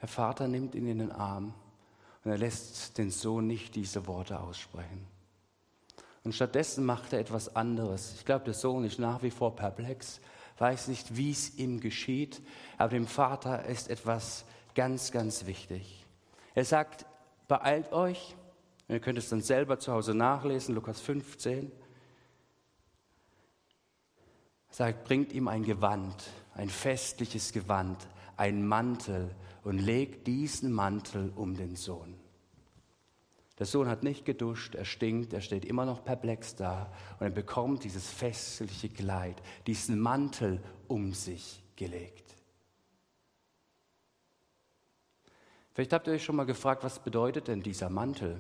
Der 0.02 0.08
Vater 0.08 0.47
nimmt 0.47 0.75
ihn 0.75 0.88
in 0.88 0.99
den 0.99 1.12
Arm 1.12 1.54
und 2.23 2.32
er 2.32 2.38
lässt 2.38 2.97
den 2.97 3.12
Sohn 3.12 3.47
nicht 3.47 3.75
diese 3.75 4.08
Worte 4.08 4.39
aussprechen. 4.39 5.18
Und 6.23 6.36
stattdessen 6.36 6.86
macht 6.86 7.13
er 7.13 7.19
etwas 7.19 7.55
anderes. 7.55 8.13
Ich 8.15 8.25
glaube, 8.25 8.45
der 8.45 8.53
Sohn 8.53 8.84
ist 8.84 8.99
nach 8.99 9.23
wie 9.23 9.32
vor 9.32 9.55
perplex, 9.55 10.19
weiß 10.58 10.89
nicht, 10.89 11.15
wie 11.15 11.32
es 11.32 11.58
ihm 11.58 11.79
geschieht, 11.79 12.41
aber 12.77 12.89
dem 12.89 13.08
Vater 13.08 13.65
ist 13.65 13.89
etwas 13.89 14.45
ganz, 14.75 15.12
ganz 15.12 15.45
wichtig. 15.45 16.05
Er 16.53 16.65
sagt, 16.65 17.05
beeilt 17.47 17.91
euch, 17.93 18.36
ihr 18.89 18.99
könnt 18.99 19.17
es 19.17 19.29
dann 19.29 19.41
selber 19.41 19.79
zu 19.79 19.93
Hause 19.93 20.13
nachlesen, 20.13 20.75
Lukas 20.75 20.99
15. 20.99 21.71
Er 24.69 24.75
sagt, 24.75 25.05
bringt 25.05 25.32
ihm 25.32 25.47
ein 25.47 25.63
Gewand, 25.63 26.29
ein 26.53 26.69
festliches 26.69 27.53
Gewand, 27.53 28.08
ein 28.36 28.67
Mantel 28.67 29.34
und 29.63 29.79
legt 29.79 30.27
diesen 30.27 30.71
Mantel 30.71 31.32
um 31.36 31.55
den 31.55 31.75
Sohn. 31.75 32.18
Der 33.60 33.65
Sohn 33.65 33.89
hat 33.89 34.04
nicht 34.04 34.26
geduscht, 34.26 34.76
er 34.76 34.86
stinkt, 34.86 35.34
er 35.34 35.41
steht 35.41 35.65
immer 35.65 35.86
noch 35.86 36.04
perplex 36.04 36.56
da 36.56 36.91
und 37.19 37.28
er 37.28 37.30
bekommt 37.30 37.84
dieses 37.84 38.10
festliche 38.10 38.89
Kleid, 38.89 39.36
diesen 39.67 40.00
Mantel 40.00 40.63
um 40.88 41.13
sich 41.13 41.62
gelegt. 41.76 42.36
Vielleicht 45.74 45.93
habt 45.93 46.08
ihr 46.08 46.13
euch 46.13 46.24
schon 46.24 46.38
mal 46.38 46.45
gefragt, 46.45 46.84
was 46.84 47.00
bedeutet 47.00 47.48
denn 47.48 47.62
dieser 47.62 47.89
Mantel? 47.89 48.39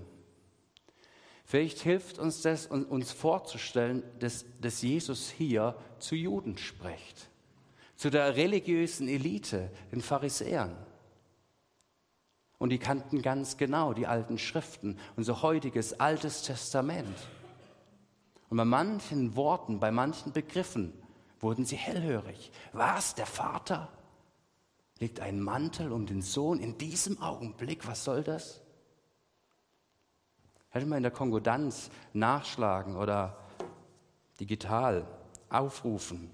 Vielleicht 1.45 1.79
hilft 1.79 2.19
uns 2.19 2.41
das, 2.41 2.67
uns 2.67 3.11
vorzustellen, 3.11 4.03
dass, 4.19 4.45
dass 4.61 4.81
Jesus 4.81 5.29
hier 5.29 5.75
zu 5.99 6.15
Juden 6.15 6.57
spricht 6.57 7.29
zu 7.99 8.09
der 8.09 8.37
religiösen 8.37 9.09
Elite, 9.09 9.69
den 9.91 9.99
Pharisäern. 9.99 10.73
Und 12.59 12.69
die 12.69 12.77
kannten 12.77 13.23
ganz 13.23 13.57
genau 13.57 13.93
die 13.93 14.05
alten 14.05 14.37
Schriften, 14.37 14.99
unser 15.15 15.41
heutiges 15.41 15.99
Altes 15.99 16.43
Testament. 16.43 17.17
Und 18.49 18.57
bei 18.57 18.65
manchen 18.65 19.35
Worten, 19.35 19.79
bei 19.79 19.91
manchen 19.91 20.31
Begriffen 20.31 20.93
wurden 21.39 21.65
sie 21.65 21.77
hellhörig. 21.77 22.51
Was, 22.71 23.15
der 23.15 23.25
Vater 23.25 23.89
legt 24.99 25.19
einen 25.19 25.41
Mantel 25.41 25.91
um 25.91 26.05
den 26.05 26.21
Sohn 26.21 26.59
in 26.59 26.77
diesem 26.77 27.21
Augenblick? 27.21 27.87
Was 27.87 28.03
soll 28.03 28.23
das? 28.23 28.61
Hätte 30.69 30.85
man 30.85 30.97
in 30.97 31.03
der 31.03 31.11
Konkordanz 31.11 31.89
nachschlagen 32.13 32.95
oder 32.95 33.37
digital 34.39 35.07
aufrufen 35.49 36.31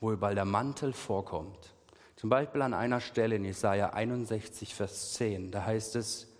wo 0.00 0.12
überall 0.12 0.34
der 0.34 0.44
Mantel 0.44 0.92
vorkommt. 0.92 1.74
Zum 2.16 2.30
Beispiel 2.30 2.62
an 2.62 2.72
einer 2.72 3.00
Stelle 3.00 3.36
in 3.36 3.44
Jesaja 3.44 3.90
61, 3.90 4.74
Vers 4.74 5.12
10, 5.14 5.50
da 5.50 5.64
heißt 5.66 5.96
es, 5.96 6.32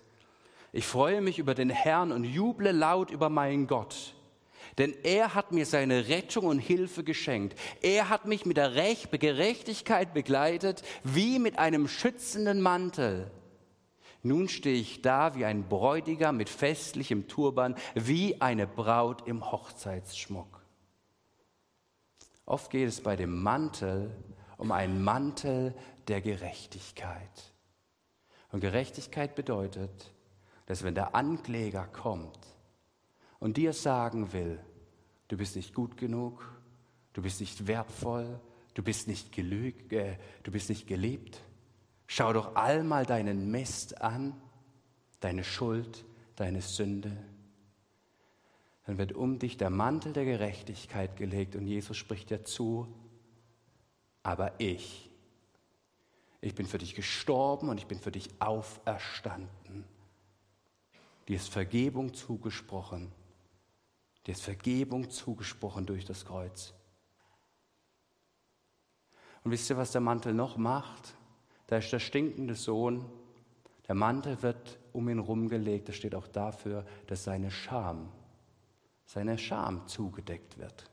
ich 0.72 0.86
freue 0.86 1.20
mich 1.20 1.38
über 1.38 1.54
den 1.54 1.70
Herrn 1.70 2.12
und 2.12 2.24
juble 2.24 2.72
laut 2.72 3.10
über 3.10 3.28
meinen 3.28 3.66
Gott. 3.66 4.14
Denn 4.78 4.94
er 5.04 5.34
hat 5.34 5.52
mir 5.52 5.64
seine 5.64 6.08
Rettung 6.08 6.46
und 6.46 6.58
Hilfe 6.58 7.02
geschenkt. 7.02 7.58
Er 7.80 8.08
hat 8.08 8.26
mich 8.26 8.44
mit 8.44 8.58
der 8.58 8.74
Recht, 8.74 9.10
Gerechtigkeit 9.10 10.12
begleitet, 10.12 10.82
wie 11.02 11.38
mit 11.38 11.58
einem 11.58 11.88
schützenden 11.88 12.60
Mantel. 12.60 13.30
Nun 14.22 14.48
stehe 14.48 14.78
ich 14.78 15.02
da 15.02 15.34
wie 15.34 15.44
ein 15.44 15.68
Bräutigam 15.68 16.36
mit 16.36 16.48
festlichem 16.48 17.28
Turban, 17.28 17.74
wie 17.94 18.40
eine 18.40 18.66
Braut 18.66 19.26
im 19.26 19.50
Hochzeitsschmuck. 19.50 20.60
Oft 22.44 22.70
geht 22.70 22.88
es 22.88 23.00
bei 23.00 23.16
dem 23.16 23.42
Mantel 23.42 24.14
um 24.58 24.72
einen 24.72 25.02
Mantel 25.02 25.74
der 26.08 26.20
Gerechtigkeit. 26.20 27.52
Und 28.52 28.60
Gerechtigkeit 28.60 29.34
bedeutet, 29.34 30.12
dass 30.66 30.82
wenn 30.82 30.94
der 30.94 31.14
Ankläger 31.14 31.86
kommt 31.86 32.38
und 33.38 33.56
dir 33.56 33.72
sagen 33.72 34.32
will, 34.32 34.58
du 35.28 35.36
bist 35.36 35.56
nicht 35.56 35.74
gut 35.74 35.96
genug, 35.96 36.56
Du 37.16 37.22
bist 37.22 37.40
nicht 37.40 37.66
wertvoll, 37.66 38.38
du 38.74 38.82
bist 38.82 39.08
nicht, 39.08 39.32
gelüg, 39.32 39.90
äh, 39.90 40.18
du 40.42 40.52
bist 40.52 40.68
nicht 40.68 40.86
geliebt. 40.86 41.40
Schau 42.06 42.34
doch 42.34 42.56
all 42.56 42.84
mal 42.84 43.06
deinen 43.06 43.50
Mist 43.50 44.02
an, 44.02 44.34
deine 45.20 45.42
Schuld, 45.42 46.04
deine 46.36 46.60
Sünde. 46.60 47.16
Dann 48.84 48.98
wird 48.98 49.14
um 49.14 49.38
dich 49.38 49.56
der 49.56 49.70
Mantel 49.70 50.12
der 50.12 50.26
Gerechtigkeit 50.26 51.16
gelegt 51.16 51.56
und 51.56 51.66
Jesus 51.66 51.96
spricht 51.96 52.28
dir 52.28 52.44
zu, 52.44 52.86
aber 54.26 54.58
ich, 54.58 55.08
ich 56.40 56.52
bin 56.56 56.66
für 56.66 56.78
dich 56.78 56.96
gestorben 56.96 57.68
und 57.68 57.78
ich 57.78 57.86
bin 57.86 58.00
für 58.00 58.10
dich 58.10 58.28
auferstanden. 58.40 59.84
Dir 61.28 61.36
ist 61.36 61.48
Vergebung 61.48 62.12
zugesprochen. 62.12 63.12
Dir 64.26 64.32
ist 64.32 64.42
Vergebung 64.42 65.10
zugesprochen 65.10 65.86
durch 65.86 66.04
das 66.04 66.24
Kreuz. 66.24 66.74
Und 69.44 69.52
wisst 69.52 69.70
ihr, 69.70 69.76
was 69.76 69.92
der 69.92 70.00
Mantel 70.00 70.34
noch 70.34 70.56
macht? 70.56 71.14
Da 71.68 71.76
ist 71.76 71.92
der 71.92 72.00
stinkende 72.00 72.56
Sohn. 72.56 73.04
Der 73.86 73.94
Mantel 73.94 74.42
wird 74.42 74.80
um 74.92 75.08
ihn 75.08 75.20
rumgelegt. 75.20 75.88
Das 75.88 75.94
steht 75.94 76.16
auch 76.16 76.26
dafür, 76.26 76.84
dass 77.06 77.22
seine 77.22 77.52
Scham, 77.52 78.10
seine 79.04 79.38
Scham 79.38 79.86
zugedeckt 79.86 80.58
wird. 80.58 80.90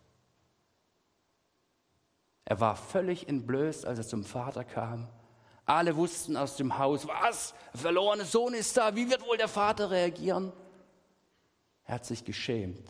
Er 2.45 2.59
war 2.59 2.75
völlig 2.75 3.27
entblößt, 3.27 3.85
als 3.85 3.99
er 3.99 4.07
zum 4.07 4.23
Vater 4.23 4.63
kam. 4.63 5.07
Alle 5.65 5.95
wussten 5.95 6.35
aus 6.35 6.57
dem 6.57 6.77
Haus, 6.77 7.07
was? 7.07 7.53
Der 7.73 7.79
verlorene 7.79 8.25
Sohn 8.25 8.53
ist 8.53 8.75
da. 8.75 8.95
Wie 8.95 9.09
wird 9.09 9.25
wohl 9.25 9.37
der 9.37 9.47
Vater 9.47 9.91
reagieren? 9.91 10.51
Er 11.85 11.95
hat 11.95 12.05
sich 12.05 12.25
geschämt. 12.25 12.89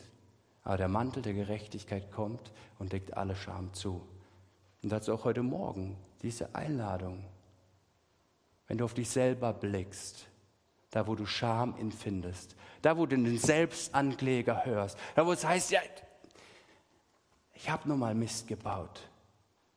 Aber 0.64 0.78
der 0.78 0.88
Mantel 0.88 1.22
der 1.22 1.34
Gerechtigkeit 1.34 2.12
kommt 2.12 2.52
und 2.80 2.94
deckt 2.94 3.16
alle 3.16 3.36
Scham 3.36 3.74
zu. 3.74 4.02
Und 4.82 4.92
dazu 4.92 5.14
auch 5.14 5.26
heute 5.26 5.44
Morgen 5.44 5.98
diese 6.22 6.56
Einladung. 6.56 7.26
Wenn 8.68 8.78
du 8.78 8.86
auf 8.86 8.94
dich 8.94 9.10
selber 9.10 9.54
blickst, 9.54 10.28
da 10.90 11.06
wo 11.06 11.16
du 11.16 11.26
Scham 11.26 11.76
empfindest, 11.78 12.56
da 12.82 12.98
wo 12.98 13.06
du 13.06 13.18
den 13.18 13.38
Selbstankläger 13.38 14.66
hörst, 14.66 14.98
da 15.16 15.26
wo 15.26 15.34
es 15.34 15.46
heißt, 15.46 15.72
ja, 15.72 15.82
ich 17.54 17.70
habe 17.70 17.88
nur 17.88 17.98
mal 17.98 18.16
Mist 18.16 18.48
gebaut. 18.48 19.02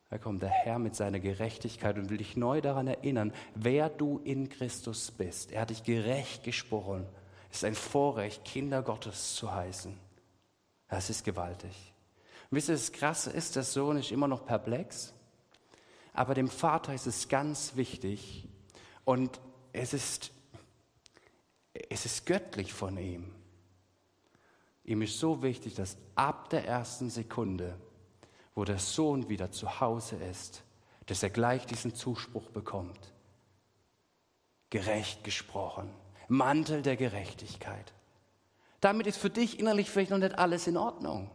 Da 0.09 0.17
kommt 0.17 0.41
der 0.41 0.49
Herr 0.49 0.79
mit 0.79 0.95
seiner 0.95 1.19
Gerechtigkeit 1.19 1.97
und 1.97 2.09
will 2.09 2.17
dich 2.17 2.37
neu 2.37 2.61
daran 2.61 2.87
erinnern, 2.87 3.33
wer 3.55 3.89
du 3.89 4.19
in 4.23 4.47
Christus 4.47 5.11
bist. 5.11 5.51
Er 5.51 5.61
hat 5.61 5.69
dich 5.69 5.83
gerecht 5.83 6.43
gesprochen. 6.43 7.05
Es 7.51 7.57
ist 7.57 7.63
ein 7.65 7.75
Vorrecht, 7.75 8.45
Kinder 8.45 8.81
Gottes 8.81 9.35
zu 9.35 9.53
heißen. 9.53 9.97
Das 10.87 11.09
ist 11.09 11.25
gewaltig. 11.25 11.93
Und 12.49 12.55
wisst 12.55 12.69
ihr, 12.69 12.75
das 12.75 12.93
Krasse 12.93 13.31
ist, 13.31 13.57
der 13.57 13.63
Sohn 13.63 13.97
ist 13.97 14.11
immer 14.11 14.29
noch 14.29 14.45
perplex, 14.45 15.13
aber 16.13 16.33
dem 16.33 16.47
Vater 16.47 16.93
ist 16.93 17.05
es 17.05 17.27
ganz 17.27 17.75
wichtig 17.75 18.47
und 19.03 19.41
es 19.73 19.93
ist, 19.93 20.31
es 21.89 22.05
ist 22.05 22.25
göttlich 22.25 22.73
von 22.73 22.97
ihm. 22.97 23.35
Ihm 24.85 25.01
ist 25.01 25.19
so 25.19 25.43
wichtig, 25.43 25.75
dass 25.75 25.97
ab 26.15 26.49
der 26.49 26.65
ersten 26.65 27.09
Sekunde 27.09 27.77
wo 28.57 28.65
der 28.65 28.79
Sohn 28.79 29.29
wieder 29.29 29.51
zu 29.51 29.81
Hause 29.81 30.15
ist, 30.15 30.63
dass 31.05 31.21
er 31.21 31.29
gleich 31.29 31.67
diesen 31.67 31.93
Zuspruch 31.93 32.49
bekommt. 32.49 33.13
Gerecht 34.71 35.23
gesprochen, 35.23 35.91
Mantel 36.27 36.81
der 36.81 36.97
Gerechtigkeit. 36.97 37.93
Damit 38.81 39.05
ist 39.05 39.19
für 39.19 39.29
dich 39.29 39.59
innerlich 39.59 39.91
vielleicht 39.91 40.09
noch 40.09 40.17
nicht 40.17 40.39
alles 40.39 40.65
in 40.65 40.75
Ordnung. 40.75 41.29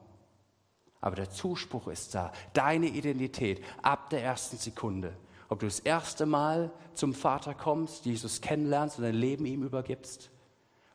Aber 1.01 1.15
der 1.15 1.31
Zuspruch 1.31 1.87
ist 1.87 2.13
da, 2.13 2.33
deine 2.55 2.89
Identität 2.89 3.63
ab 3.83 4.11
der 4.11 4.25
ersten 4.25 4.57
Sekunde. 4.57 5.17
Ob 5.49 5.61
du 5.61 5.67
das 5.67 5.79
erste 5.79 6.27
Mal 6.27 6.73
zum 6.95 7.15
Vater 7.15 7.55
kommst, 7.55 8.05
Jesus 8.05 8.41
kennenlernst 8.41 8.99
und 8.99 9.05
dein 9.05 9.15
Leben 9.15 9.47
ihm 9.47 9.63
übergibst, 9.63 10.33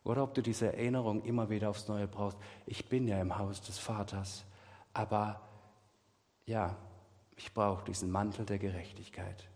oder 0.03 0.23
ob 0.23 0.33
du 0.33 0.41
diese 0.41 0.73
Erinnerung 0.73 1.23
immer 1.23 1.49
wieder 1.49 1.69
aufs 1.69 1.87
Neue 1.87 2.09
brauchst. 2.09 2.37
Ich 2.65 2.89
bin 2.89 3.07
ja 3.07 3.21
im 3.21 3.37
Haus 3.37 3.61
des 3.61 3.79
Vaters, 3.79 4.43
aber 4.93 5.46
ja, 6.47 6.75
ich 7.35 7.53
brauche 7.53 7.85
diesen 7.85 8.09
Mantel 8.09 8.45
der 8.45 8.57
Gerechtigkeit. 8.57 9.47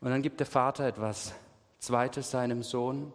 Und 0.00 0.10
dann 0.10 0.22
gibt 0.22 0.40
der 0.40 0.46
Vater 0.46 0.86
etwas 0.86 1.34
Zweites 1.78 2.30
seinem 2.30 2.62
Sohn. 2.62 3.12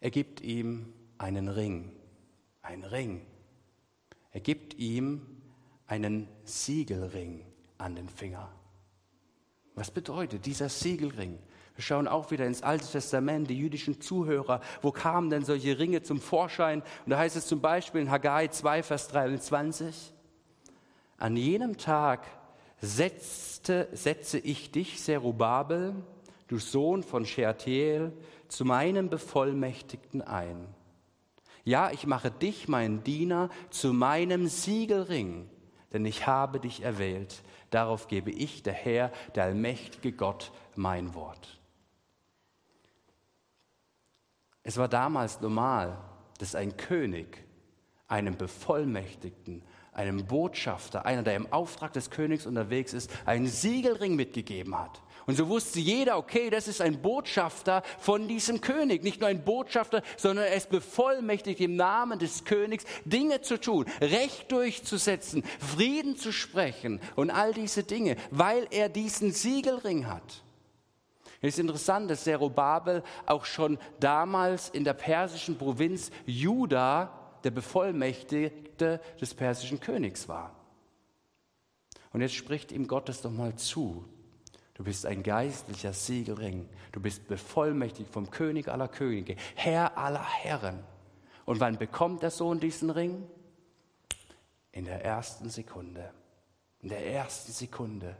Er 0.00 0.10
gibt 0.10 0.40
ihm 0.40 0.92
einen 1.16 1.48
Ring, 1.48 1.90
einen 2.62 2.84
Ring. 2.84 3.26
Er 4.30 4.40
gibt 4.40 4.74
ihm 4.74 5.26
einen 5.88 6.28
Siegelring 6.44 7.44
an 7.78 7.96
den 7.96 8.08
Finger. 8.08 8.52
Was 9.74 9.90
bedeutet 9.90 10.46
dieser 10.46 10.68
Siegelring? 10.68 11.38
Wir 11.78 11.84
schauen 11.84 12.08
auch 12.08 12.32
wieder 12.32 12.44
ins 12.44 12.64
Alte 12.64 12.88
Testament, 12.88 13.48
die 13.48 13.56
jüdischen 13.56 14.00
Zuhörer. 14.00 14.60
Wo 14.82 14.90
kamen 14.90 15.30
denn 15.30 15.44
solche 15.44 15.78
Ringe 15.78 16.02
zum 16.02 16.20
Vorschein? 16.20 16.82
Und 17.06 17.10
da 17.10 17.18
heißt 17.18 17.36
es 17.36 17.46
zum 17.46 17.60
Beispiel 17.60 18.00
in 18.00 18.10
Haggai 18.10 18.48
2, 18.48 18.82
Vers 18.82 19.06
23, 19.06 20.12
an 21.18 21.36
jenem 21.36 21.76
Tag 21.76 22.26
setzte, 22.80 23.86
setze 23.92 24.40
ich 24.40 24.72
dich, 24.72 25.00
Serubabel, 25.00 25.94
du 26.48 26.58
Sohn 26.58 27.04
von 27.04 27.24
Shealtiel, 27.24 28.10
zu 28.48 28.64
meinem 28.64 29.08
Bevollmächtigten 29.08 30.20
ein. 30.20 30.66
Ja, 31.62 31.92
ich 31.92 32.08
mache 32.08 32.32
dich, 32.32 32.66
mein 32.66 33.04
Diener, 33.04 33.50
zu 33.70 33.92
meinem 33.92 34.48
Siegelring, 34.48 35.48
denn 35.92 36.04
ich 36.06 36.26
habe 36.26 36.58
dich 36.58 36.82
erwählt. 36.82 37.40
Darauf 37.70 38.08
gebe 38.08 38.32
ich, 38.32 38.64
der 38.64 38.72
Herr, 38.72 39.12
der 39.36 39.44
allmächtige 39.44 40.10
Gott, 40.10 40.50
mein 40.74 41.14
Wort. 41.14 41.57
Es 44.68 44.76
war 44.76 44.88
damals 44.88 45.40
normal, 45.40 45.96
dass 46.36 46.54
ein 46.54 46.76
König 46.76 47.42
einem 48.06 48.36
Bevollmächtigten, 48.36 49.62
einem 49.94 50.26
Botschafter, 50.26 51.06
einer, 51.06 51.22
der 51.22 51.36
im 51.36 51.50
Auftrag 51.50 51.94
des 51.94 52.10
Königs 52.10 52.44
unterwegs 52.44 52.92
ist, 52.92 53.10
einen 53.24 53.46
Siegelring 53.46 54.14
mitgegeben 54.14 54.78
hat. 54.78 55.00
Und 55.24 55.38
so 55.38 55.48
wusste 55.48 55.80
jeder, 55.80 56.18
okay, 56.18 56.50
das 56.50 56.68
ist 56.68 56.82
ein 56.82 57.00
Botschafter 57.00 57.82
von 57.98 58.28
diesem 58.28 58.60
König. 58.60 59.02
Nicht 59.02 59.20
nur 59.20 59.30
ein 59.30 59.42
Botschafter, 59.42 60.02
sondern 60.18 60.44
er 60.44 60.54
ist 60.54 60.68
bevollmächtigt 60.68 61.60
im 61.60 61.74
Namen 61.74 62.18
des 62.18 62.44
Königs, 62.44 62.84
Dinge 63.06 63.40
zu 63.40 63.58
tun, 63.58 63.86
Recht 64.02 64.52
durchzusetzen, 64.52 65.44
Frieden 65.60 66.18
zu 66.18 66.30
sprechen 66.30 67.00
und 67.16 67.30
all 67.30 67.54
diese 67.54 67.84
Dinge, 67.84 68.16
weil 68.30 68.66
er 68.70 68.90
diesen 68.90 69.32
Siegelring 69.32 70.08
hat. 70.08 70.44
Es 71.40 71.54
ist 71.54 71.60
interessant, 71.60 72.10
dass 72.10 72.24
Zerubabel 72.24 73.02
auch 73.26 73.44
schon 73.44 73.78
damals 74.00 74.68
in 74.70 74.84
der 74.84 74.94
persischen 74.94 75.56
Provinz 75.56 76.10
Juda 76.26 77.12
der 77.44 77.52
Bevollmächtigte 77.52 79.00
des 79.20 79.34
persischen 79.34 79.78
Königs 79.78 80.28
war. 80.28 80.54
Und 82.12 82.22
jetzt 82.22 82.34
spricht 82.34 82.72
ihm 82.72 82.88
Gott 82.88 83.08
das 83.08 83.22
doch 83.22 83.30
mal 83.30 83.54
zu. 83.54 84.04
Du 84.74 84.84
bist 84.84 85.06
ein 85.06 85.22
geistlicher 85.22 85.92
Siegelring. 85.92 86.68
Du 86.92 87.00
bist 87.00 87.28
bevollmächtigt 87.28 88.10
vom 88.12 88.30
König 88.30 88.68
aller 88.68 88.88
Könige, 88.88 89.36
Herr 89.54 89.96
aller 89.98 90.24
Herren. 90.24 90.82
Und 91.44 91.60
wann 91.60 91.78
bekommt 91.78 92.22
der 92.22 92.30
Sohn 92.30 92.60
diesen 92.60 92.90
Ring? 92.90 93.26
In 94.72 94.84
der 94.84 95.04
ersten 95.04 95.50
Sekunde. 95.50 96.12
In 96.80 96.88
der 96.88 97.06
ersten 97.06 97.52
Sekunde 97.52 98.16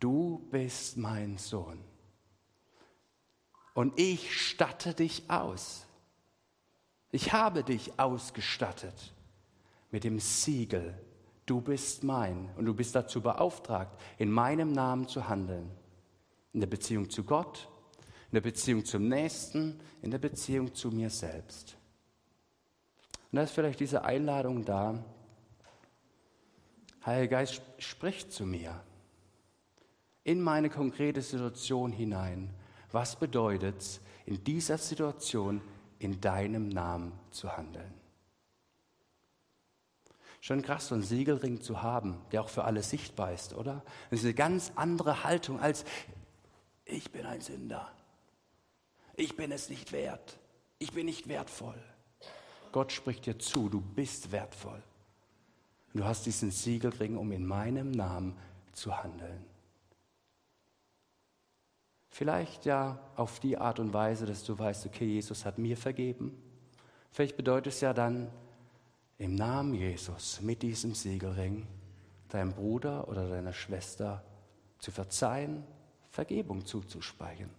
du 0.00 0.46
bist 0.50 0.96
mein 0.96 1.38
Sohn. 1.38 1.82
Und 3.74 3.98
ich 3.98 4.36
statte 4.36 4.94
dich 4.94 5.30
aus. 5.30 5.86
Ich 7.10 7.32
habe 7.32 7.62
dich 7.62 7.98
ausgestattet 7.98 9.14
mit 9.90 10.04
dem 10.04 10.18
Siegel. 10.18 10.94
Du 11.46 11.60
bist 11.60 12.04
mein 12.04 12.50
und 12.56 12.66
du 12.66 12.74
bist 12.74 12.94
dazu 12.94 13.20
beauftragt, 13.20 13.98
in 14.18 14.30
meinem 14.30 14.72
Namen 14.72 15.08
zu 15.08 15.28
handeln. 15.28 15.70
In 16.52 16.60
der 16.60 16.66
Beziehung 16.66 17.08
zu 17.08 17.24
Gott, 17.24 17.68
in 18.30 18.34
der 18.34 18.40
Beziehung 18.40 18.84
zum 18.84 19.08
Nächsten, 19.08 19.80
in 20.02 20.10
der 20.10 20.18
Beziehung 20.18 20.74
zu 20.74 20.90
mir 20.90 21.08
selbst. 21.08 21.76
Und 23.30 23.36
da 23.36 23.42
ist 23.42 23.52
vielleicht 23.52 23.80
diese 23.80 24.04
Einladung 24.04 24.64
da. 24.64 25.04
Heiliger 27.06 27.38
Geist, 27.38 27.62
sprich 27.78 28.28
zu 28.30 28.44
mir 28.44 28.82
in 30.28 30.42
meine 30.42 30.68
konkrete 30.68 31.22
Situation 31.22 31.90
hinein. 31.90 32.50
Was 32.92 33.16
bedeutet 33.16 33.78
es, 33.78 34.00
in 34.26 34.44
dieser 34.44 34.76
Situation 34.76 35.62
in 36.00 36.20
deinem 36.20 36.68
Namen 36.68 37.18
zu 37.30 37.56
handeln? 37.56 37.94
Schon 40.42 40.60
krass, 40.60 40.88
so 40.88 40.94
einen 40.96 41.02
Siegelring 41.02 41.62
zu 41.62 41.80
haben, 41.80 42.20
der 42.30 42.42
auch 42.42 42.50
für 42.50 42.64
alle 42.64 42.82
sichtbar 42.82 43.32
ist, 43.32 43.54
oder? 43.54 43.82
Das 44.10 44.18
ist 44.18 44.26
eine 44.26 44.34
ganz 44.34 44.70
andere 44.76 45.24
Haltung 45.24 45.60
als 45.60 45.86
ich 46.84 47.10
bin 47.10 47.24
ein 47.24 47.40
Sünder. 47.40 47.90
Ich 49.16 49.34
bin 49.34 49.50
es 49.50 49.70
nicht 49.70 49.92
wert. 49.92 50.38
Ich 50.78 50.92
bin 50.92 51.06
nicht 51.06 51.28
wertvoll. 51.28 51.82
Gott 52.72 52.92
spricht 52.92 53.24
dir 53.24 53.38
zu, 53.38 53.70
du 53.70 53.80
bist 53.80 54.30
wertvoll. 54.30 54.82
Du 55.94 56.04
hast 56.04 56.26
diesen 56.26 56.50
Siegelring, 56.50 57.16
um 57.16 57.32
in 57.32 57.46
meinem 57.46 57.90
Namen 57.90 58.36
zu 58.72 58.94
handeln. 58.94 59.47
Vielleicht 62.18 62.66
ja 62.66 62.98
auf 63.14 63.38
die 63.38 63.56
Art 63.56 63.78
und 63.78 63.92
Weise, 63.92 64.26
dass 64.26 64.42
du 64.42 64.58
weißt, 64.58 64.86
okay, 64.86 65.04
Jesus 65.04 65.44
hat 65.44 65.56
mir 65.56 65.76
vergeben. 65.76 66.36
Vielleicht 67.12 67.36
bedeutet 67.36 67.72
es 67.72 67.80
ja 67.80 67.94
dann, 67.94 68.28
im 69.18 69.36
Namen 69.36 69.72
Jesus 69.74 70.40
mit 70.40 70.62
diesem 70.62 70.96
Siegelring 70.96 71.68
deinem 72.28 72.54
Bruder 72.54 73.06
oder 73.06 73.28
deiner 73.28 73.52
Schwester 73.52 74.24
zu 74.80 74.90
verzeihen, 74.90 75.62
Vergebung 76.10 76.66
zuzusprechen. 76.66 77.50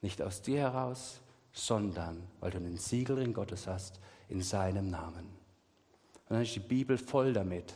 Nicht 0.00 0.22
aus 0.22 0.40
dir 0.40 0.60
heraus, 0.60 1.20
sondern 1.52 2.22
weil 2.40 2.52
du 2.52 2.58
den 2.58 2.78
Siegelring 2.78 3.34
Gottes 3.34 3.66
hast 3.66 4.00
in 4.30 4.40
seinem 4.40 4.88
Namen. 4.88 5.26
Und 5.26 6.30
dann 6.30 6.40
ist 6.40 6.54
die 6.54 6.60
Bibel 6.60 6.96
voll 6.96 7.34
damit, 7.34 7.74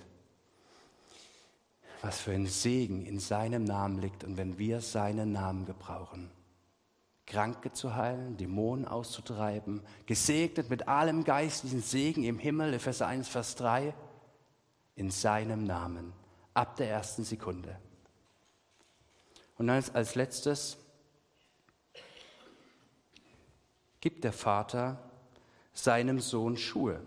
was 2.02 2.20
für 2.20 2.32
ein 2.32 2.46
Segen 2.46 3.04
in 3.04 3.18
seinem 3.18 3.64
Namen 3.64 4.00
liegt 4.00 4.24
und 4.24 4.36
wenn 4.36 4.58
wir 4.58 4.80
seinen 4.80 5.32
Namen 5.32 5.64
gebrauchen. 5.64 6.30
Kranke 7.26 7.72
zu 7.72 7.96
heilen, 7.96 8.36
Dämonen 8.36 8.84
auszutreiben, 8.86 9.82
gesegnet 10.06 10.70
mit 10.70 10.86
allem 10.86 11.24
geistlichen 11.24 11.82
Segen 11.82 12.22
im 12.22 12.38
Himmel, 12.38 12.74
Epheser 12.74 13.08
1, 13.08 13.28
Vers 13.28 13.56
3, 13.56 13.94
in 14.94 15.10
seinem 15.10 15.64
Namen, 15.64 16.12
ab 16.54 16.76
der 16.76 16.88
ersten 16.88 17.24
Sekunde. 17.24 17.78
Und 19.58 19.66
dann 19.66 19.82
als 19.92 20.14
letztes 20.14 20.78
gibt 24.00 24.22
der 24.22 24.32
Vater 24.32 24.98
seinem 25.72 26.20
Sohn 26.20 26.56
Schuhe. 26.56 27.00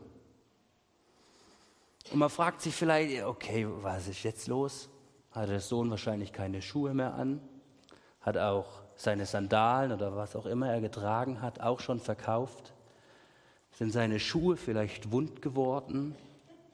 Und 2.11 2.17
man 2.19 2.29
fragt 2.29 2.61
sich 2.61 2.73
vielleicht, 2.73 3.23
okay, 3.23 3.67
was 3.69 4.07
ist 4.07 4.23
jetzt 4.23 4.47
los? 4.47 4.89
Hat 5.31 5.49
der 5.49 5.59
Sohn 5.59 5.91
wahrscheinlich 5.91 6.33
keine 6.33 6.61
Schuhe 6.61 6.93
mehr 6.93 7.13
an? 7.13 7.39
Hat 8.21 8.37
auch 8.37 8.81
seine 8.95 9.27
Sandalen 9.27 9.91
oder 9.91 10.15
was 10.15 10.35
auch 10.35 10.47
immer 10.47 10.71
er 10.71 10.81
getragen 10.81 11.41
hat, 11.41 11.61
auch 11.61 11.79
schon 11.79 11.99
verkauft? 11.99 12.73
Sind 13.71 13.91
seine 13.91 14.19
Schuhe 14.19 14.57
vielleicht 14.57 15.11
wund 15.11 15.41
geworden 15.43 16.15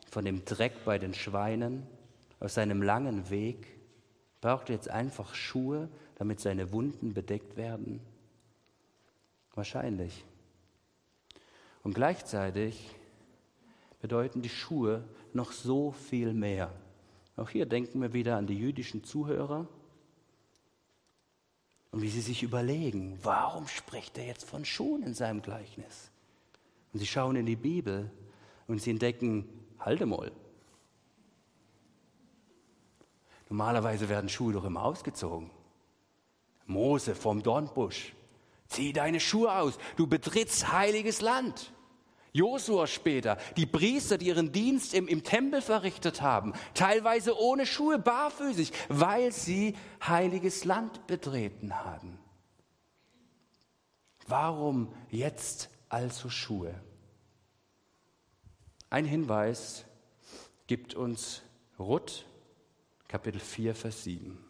von 0.09 0.23
dem 0.23 0.45
Dreck 0.45 0.85
bei 0.85 0.97
den 0.97 1.13
Schweinen, 1.13 1.85
aus 2.39 2.53
seinem 2.53 2.81
langen 2.81 3.29
Weg? 3.29 3.67
Braucht 4.39 4.69
er 4.69 4.75
jetzt 4.75 4.89
einfach 4.89 5.35
Schuhe, 5.35 5.89
damit 6.15 6.39
seine 6.39 6.71
Wunden 6.71 7.13
bedeckt 7.13 7.57
werden? 7.57 7.99
Wahrscheinlich. 9.53 10.23
Und 11.83 11.93
gleichzeitig 11.93 12.95
bedeuten 13.99 14.41
die 14.41 14.49
Schuhe 14.49 15.03
noch 15.34 15.51
so 15.51 15.91
viel 15.91 16.34
mehr. 16.34 16.73
Auch 17.38 17.49
hier 17.49 17.65
denken 17.65 18.01
wir 18.01 18.13
wieder 18.13 18.38
an 18.38 18.47
die 18.47 18.58
jüdischen 18.58 19.03
Zuhörer 19.03 19.67
und 21.95 22.01
wie 22.01 22.10
sie 22.10 22.19
sich 22.21 22.43
überlegen, 22.43 23.17
warum 23.23 23.69
spricht 23.69 24.17
er 24.17 24.25
jetzt 24.25 24.43
von 24.43 24.65
Schuhen 24.65 25.01
in 25.03 25.13
seinem 25.13 25.41
Gleichnis? 25.41 26.12
Und 26.91 26.99
sie 26.99 27.08
schauen 27.08 27.38
in 27.38 27.45
die 27.45 27.55
Bibel 27.55 28.12
und 28.67 28.81
sie 28.81 28.91
entdecken, 28.91 29.47
halte 29.79 30.05
mal. 30.05 30.31
Normalerweise 33.49 34.10
werden 34.10 34.29
Schuhe 34.29 34.51
doch 34.51 34.65
immer 34.65 34.84
ausgezogen. 34.84 35.51
Mose 36.65 37.15
vom 37.15 37.43
Dornbusch, 37.43 38.13
zieh 38.67 38.91
deine 38.91 39.19
Schuhe 39.21 39.53
aus, 39.53 39.77
du 39.95 40.08
betrittst 40.08 40.73
heiliges 40.73 41.21
Land. 41.21 41.71
Josua 42.35 42.85
später, 42.85 43.37
die 43.55 43.65
Priester, 43.65 44.17
die 44.17 44.27
ihren 44.27 44.51
Dienst 44.51 44.93
im, 44.93 45.07
im 45.07 45.23
Tempel 45.23 45.61
verrichtet 45.61 46.21
haben, 46.21 46.51
teilweise 46.73 47.39
ohne 47.39 47.65
Schuhe, 47.65 47.97
barfüßig, 47.97 48.73
weil 48.89 49.31
sie 49.31 49.73
heiliges 50.05 50.65
Land 50.65 51.07
betreten 51.07 51.73
haben. 51.85 52.19
Warum 54.27 54.93
jetzt 55.09 55.69
also 55.87 56.29
Schuhe? 56.29 56.75
Ein 58.89 59.05
Hinweis 59.05 59.85
gibt 60.67 60.93
uns 60.93 61.41
Ruth, 61.79 62.25
Kapitel 63.07 63.39
4, 63.39 63.75
Vers 63.75 64.03
7. 64.03 64.44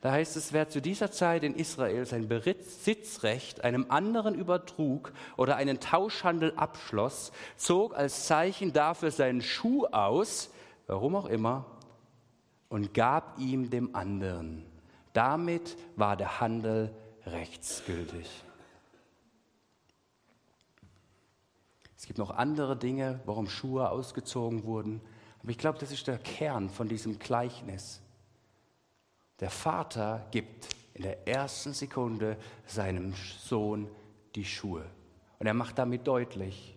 Da 0.00 0.12
heißt 0.12 0.36
es, 0.36 0.54
wer 0.54 0.68
zu 0.68 0.80
dieser 0.80 1.10
Zeit 1.10 1.44
in 1.44 1.54
Israel 1.54 2.06
sein 2.06 2.26
Besitzrecht 2.26 3.64
einem 3.64 3.86
anderen 3.90 4.34
übertrug 4.34 5.12
oder 5.36 5.56
einen 5.56 5.78
Tauschhandel 5.78 6.54
abschloss, 6.56 7.32
zog 7.56 7.94
als 7.94 8.26
Zeichen 8.26 8.72
dafür 8.72 9.10
seinen 9.10 9.42
Schuh 9.42 9.84
aus, 9.86 10.50
warum 10.86 11.16
auch 11.16 11.26
immer, 11.26 11.66
und 12.70 12.94
gab 12.94 13.38
ihm 13.38 13.68
dem 13.68 13.94
anderen. 13.94 14.64
Damit 15.12 15.76
war 15.96 16.16
der 16.16 16.40
Handel 16.40 16.94
rechtsgültig. 17.26 18.26
Es 21.98 22.06
gibt 22.06 22.18
noch 22.18 22.30
andere 22.30 22.76
Dinge, 22.76 23.20
warum 23.26 23.50
Schuhe 23.50 23.90
ausgezogen 23.90 24.64
wurden, 24.64 25.02
aber 25.42 25.50
ich 25.50 25.58
glaube, 25.58 25.78
das 25.78 25.92
ist 25.92 26.06
der 26.06 26.16
Kern 26.16 26.70
von 26.70 26.88
diesem 26.88 27.18
Gleichnis. 27.18 28.00
Der 29.40 29.50
Vater 29.50 30.26
gibt 30.30 30.68
in 30.94 31.02
der 31.02 31.26
ersten 31.26 31.72
Sekunde 31.72 32.36
seinem 32.66 33.14
Sohn 33.14 33.90
die 34.34 34.44
Schuhe. 34.44 34.84
Und 35.38 35.46
er 35.46 35.54
macht 35.54 35.78
damit 35.78 36.06
deutlich, 36.06 36.76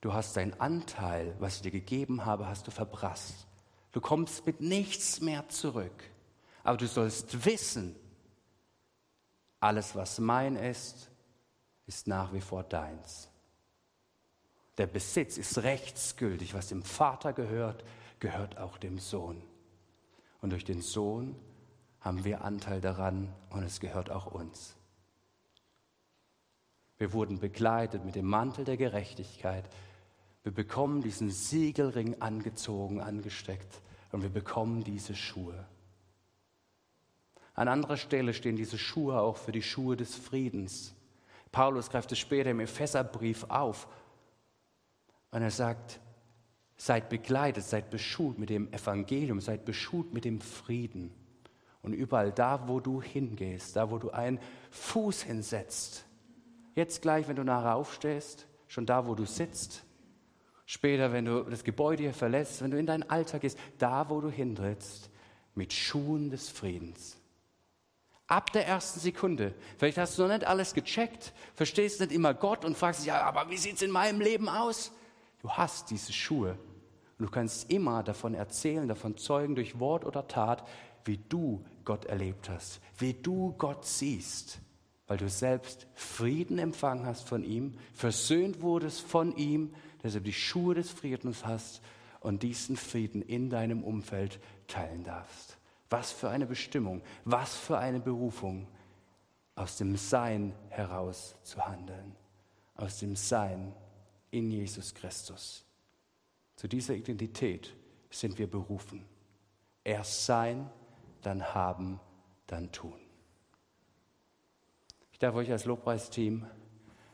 du 0.00 0.12
hast 0.12 0.36
deinen 0.36 0.58
Anteil, 0.60 1.34
was 1.40 1.56
ich 1.56 1.62
dir 1.62 1.72
gegeben 1.72 2.24
habe, 2.24 2.46
hast 2.46 2.66
du 2.66 2.70
verprasst. 2.70 3.46
Du 3.90 4.00
kommst 4.00 4.46
mit 4.46 4.60
nichts 4.60 5.20
mehr 5.20 5.48
zurück. 5.48 6.04
Aber 6.62 6.76
du 6.76 6.86
sollst 6.86 7.44
wissen, 7.44 7.96
alles, 9.58 9.94
was 9.94 10.18
mein 10.18 10.56
ist, 10.56 11.10
ist 11.86 12.06
nach 12.06 12.32
wie 12.32 12.40
vor 12.40 12.62
deins. 12.62 13.28
Der 14.78 14.86
Besitz 14.86 15.36
ist 15.36 15.58
rechtsgültig. 15.58 16.54
Was 16.54 16.68
dem 16.68 16.82
Vater 16.82 17.32
gehört, 17.32 17.84
gehört 18.20 18.56
auch 18.58 18.78
dem 18.78 18.98
Sohn. 18.98 19.42
Und 20.40 20.50
durch 20.50 20.64
den 20.64 20.80
Sohn 20.80 21.36
haben 22.02 22.24
wir 22.24 22.44
Anteil 22.44 22.80
daran 22.80 23.32
und 23.50 23.62
es 23.62 23.80
gehört 23.80 24.10
auch 24.10 24.26
uns. 24.26 24.76
Wir 26.98 27.12
wurden 27.12 27.38
begleitet 27.38 28.04
mit 28.04 28.14
dem 28.14 28.26
Mantel 28.26 28.64
der 28.64 28.76
Gerechtigkeit. 28.76 29.64
Wir 30.42 30.52
bekommen 30.52 31.00
diesen 31.00 31.30
Siegelring 31.30 32.20
angezogen, 32.20 33.00
angesteckt 33.00 33.80
und 34.10 34.22
wir 34.22 34.30
bekommen 34.30 34.84
diese 34.84 35.14
Schuhe. 35.14 35.66
An 37.54 37.68
anderer 37.68 37.96
Stelle 37.96 38.34
stehen 38.34 38.56
diese 38.56 38.78
Schuhe 38.78 39.20
auch 39.20 39.36
für 39.36 39.52
die 39.52 39.62
Schuhe 39.62 39.96
des 39.96 40.14
Friedens. 40.14 40.94
Paulus 41.50 41.90
greift 41.90 42.10
es 42.12 42.18
später 42.18 42.50
im 42.50 42.60
Epheserbrief 42.60 43.44
auf 43.44 43.88
und 45.30 45.42
er 45.42 45.50
sagt, 45.50 46.00
seid 46.76 47.08
begleitet, 47.08 47.64
seid 47.64 47.90
beschult 47.90 48.38
mit 48.38 48.50
dem 48.50 48.72
Evangelium, 48.72 49.40
seid 49.40 49.64
beschult 49.64 50.12
mit 50.12 50.24
dem 50.24 50.40
Frieden. 50.40 51.12
Und 51.82 51.92
überall 51.92 52.32
da, 52.32 52.68
wo 52.68 52.80
du 52.80 53.02
hingehst, 53.02 53.76
da, 53.76 53.90
wo 53.90 53.98
du 53.98 54.10
einen 54.10 54.38
Fuß 54.70 55.22
hinsetzt, 55.22 56.04
jetzt 56.74 57.02
gleich, 57.02 57.26
wenn 57.28 57.36
du 57.36 57.44
nachher 57.44 57.74
aufstehst, 57.74 58.46
schon 58.68 58.86
da, 58.86 59.06
wo 59.06 59.14
du 59.14 59.26
sitzt, 59.26 59.84
später, 60.64 61.12
wenn 61.12 61.24
du 61.24 61.42
das 61.42 61.64
Gebäude 61.64 62.04
hier 62.04 62.14
verlässt, 62.14 62.62
wenn 62.62 62.70
du 62.70 62.78
in 62.78 62.86
deinen 62.86 63.08
Alltag 63.10 63.40
gehst, 63.40 63.58
da, 63.78 64.08
wo 64.08 64.20
du 64.20 64.30
hintrittst, 64.30 65.10
mit 65.54 65.72
Schuhen 65.72 66.30
des 66.30 66.48
Friedens. 66.48 67.18
Ab 68.26 68.52
der 68.52 68.66
ersten 68.66 69.00
Sekunde. 69.00 69.54
Vielleicht 69.76 69.98
hast 69.98 70.16
du 70.16 70.22
noch 70.22 70.28
nicht 70.28 70.46
alles 70.46 70.72
gecheckt, 70.72 71.34
verstehst 71.54 72.00
nicht 72.00 72.12
immer 72.12 72.32
Gott 72.32 72.64
und 72.64 72.78
fragst 72.78 73.00
dich, 73.00 73.08
ja, 73.08 73.22
aber 73.22 73.50
wie 73.50 73.58
sieht 73.58 73.76
es 73.76 73.82
in 73.82 73.90
meinem 73.90 74.20
Leben 74.20 74.48
aus? 74.48 74.92
Du 75.40 75.50
hast 75.50 75.90
diese 75.90 76.12
Schuhe 76.12 76.56
und 77.18 77.26
du 77.26 77.30
kannst 77.30 77.70
immer 77.70 78.02
davon 78.02 78.34
erzählen, 78.34 78.88
davon 78.88 79.18
zeugen 79.18 79.54
durch 79.54 79.78
Wort 79.80 80.06
oder 80.06 80.28
Tat, 80.28 80.66
wie 81.04 81.18
du 81.28 81.64
Gott 81.84 82.04
erlebt 82.06 82.48
hast, 82.48 82.80
wie 82.98 83.14
du 83.14 83.54
Gott 83.58 83.84
siehst, 83.84 84.60
weil 85.06 85.18
du 85.18 85.28
selbst 85.28 85.86
Frieden 85.94 86.58
empfangen 86.58 87.06
hast 87.06 87.28
von 87.28 87.44
ihm, 87.44 87.78
versöhnt 87.92 88.62
wurdest 88.62 89.00
von 89.00 89.36
ihm, 89.36 89.74
dass 90.02 90.14
du 90.14 90.20
die 90.20 90.32
Schuhe 90.32 90.74
des 90.74 90.90
Friedens 90.90 91.44
hast 91.44 91.82
und 92.20 92.42
diesen 92.42 92.76
Frieden 92.76 93.22
in 93.22 93.50
deinem 93.50 93.84
Umfeld 93.84 94.40
teilen 94.66 95.04
darfst. 95.04 95.58
Was 95.90 96.12
für 96.12 96.30
eine 96.30 96.46
Bestimmung, 96.46 97.02
was 97.24 97.54
für 97.54 97.78
eine 97.78 98.00
Berufung, 98.00 98.66
aus 99.54 99.76
dem 99.76 99.96
Sein 99.96 100.54
heraus 100.70 101.36
zu 101.42 101.64
handeln, 101.66 102.16
aus 102.74 102.98
dem 103.00 103.16
Sein 103.16 103.74
in 104.30 104.50
Jesus 104.50 104.94
Christus. 104.94 105.64
Zu 106.56 106.68
dieser 106.68 106.94
Identität 106.94 107.74
sind 108.10 108.38
wir 108.38 108.50
berufen. 108.50 109.04
Erst 109.84 110.26
sein, 110.26 110.70
dann 111.22 111.54
haben, 111.54 112.00
dann 112.46 112.70
tun. 112.72 112.98
Ich 115.12 115.18
darf 115.18 115.34
euch 115.34 115.50
als 115.50 115.64
Lobpreisteam 115.64 116.46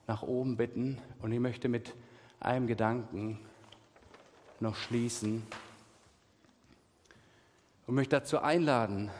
nach 0.06 0.22
oben 0.22 0.56
bitten 0.56 0.98
und 1.20 1.32
ich 1.32 1.40
möchte 1.40 1.68
mit 1.68 1.94
einem 2.40 2.66
Gedanken 2.66 3.38
noch 4.60 4.74
schließen 4.74 5.46
und 7.86 7.94
möchte 7.94 8.16
dazu 8.16 8.38
einladen, 8.40 9.10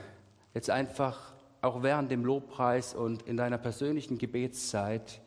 jetzt 0.55 0.71
einfach 0.71 1.33
auch 1.61 1.83
während 1.83 2.11
dem 2.11 2.25
Lobpreis 2.25 2.95
und 2.95 3.23
in 3.23 3.37
deiner 3.37 3.59
persönlichen 3.59 4.19
Gebetszeit 4.19 5.21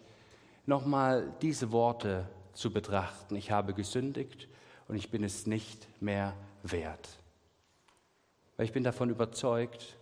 nochmal 0.65 1.33
diese 1.41 1.71
Worte 1.71 2.27
zu 2.53 2.71
betrachten. 2.71 3.35
Ich 3.35 3.51
habe 3.51 3.73
gesündigt 3.73 4.47
und 4.87 4.95
ich 4.95 5.11
bin 5.11 5.23
es 5.23 5.47
nicht 5.47 5.87
mehr 6.01 6.33
wert. 6.63 7.20
Weil 8.61 8.67
ich 8.67 8.73
bin 8.73 8.83
davon 8.83 9.09
überzeugt, 9.09 9.97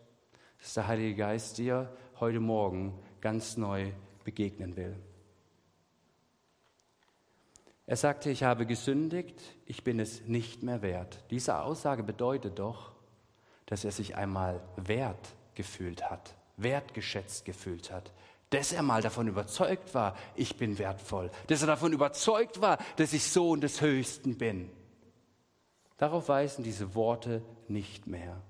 dass 0.62 0.74
der 0.74 0.88
Heilige 0.88 1.16
Geist 1.16 1.60
dir 1.60 1.96
heute 2.20 2.42
Morgen 2.42 2.94
ganz 3.22 3.56
neu 3.56 3.94
begegnen 4.26 4.76
will. 4.76 4.98
Er 7.86 7.96
sagte, 7.96 8.30
ich 8.30 8.44
habe 8.44 8.66
gesündigt, 8.66 9.42
ich 9.66 9.86
bin 9.86 9.98
es 9.98 10.26
nicht 10.26 10.62
mehr 10.62 10.82
wert. 10.82 11.24
Diese 11.30 11.62
Aussage 11.62 12.04
bedeutet 12.04 12.60
doch, 12.60 12.92
dass 13.66 13.86
er 13.86 13.92
sich 13.92 14.18
einmal 14.18 14.60
wert 14.76 15.30
gefühlt 15.56 16.10
hat, 16.12 16.36
wertgeschätzt 16.58 17.46
gefühlt 17.46 17.94
hat, 17.94 18.12
dass 18.50 18.74
er 18.74 18.84
mal 18.84 19.02
davon 19.02 19.30
überzeugt 19.30 19.94
war, 19.94 20.18
ich 20.36 20.58
bin 20.58 20.78
wertvoll, 20.78 21.32
dass 21.48 21.62
er 21.62 21.68
davon 21.68 21.94
überzeugt 21.94 22.60
war, 22.60 22.78
dass 22.98 23.14
ich 23.14 23.24
Sohn 23.24 23.62
des 23.62 23.80
Höchsten 23.80 24.38
bin. 24.38 24.70
Darauf 25.96 26.28
weisen 26.28 26.66
diese 26.66 26.94
Worte 26.94 27.42
nicht 27.70 28.06
mehr. 28.06 28.42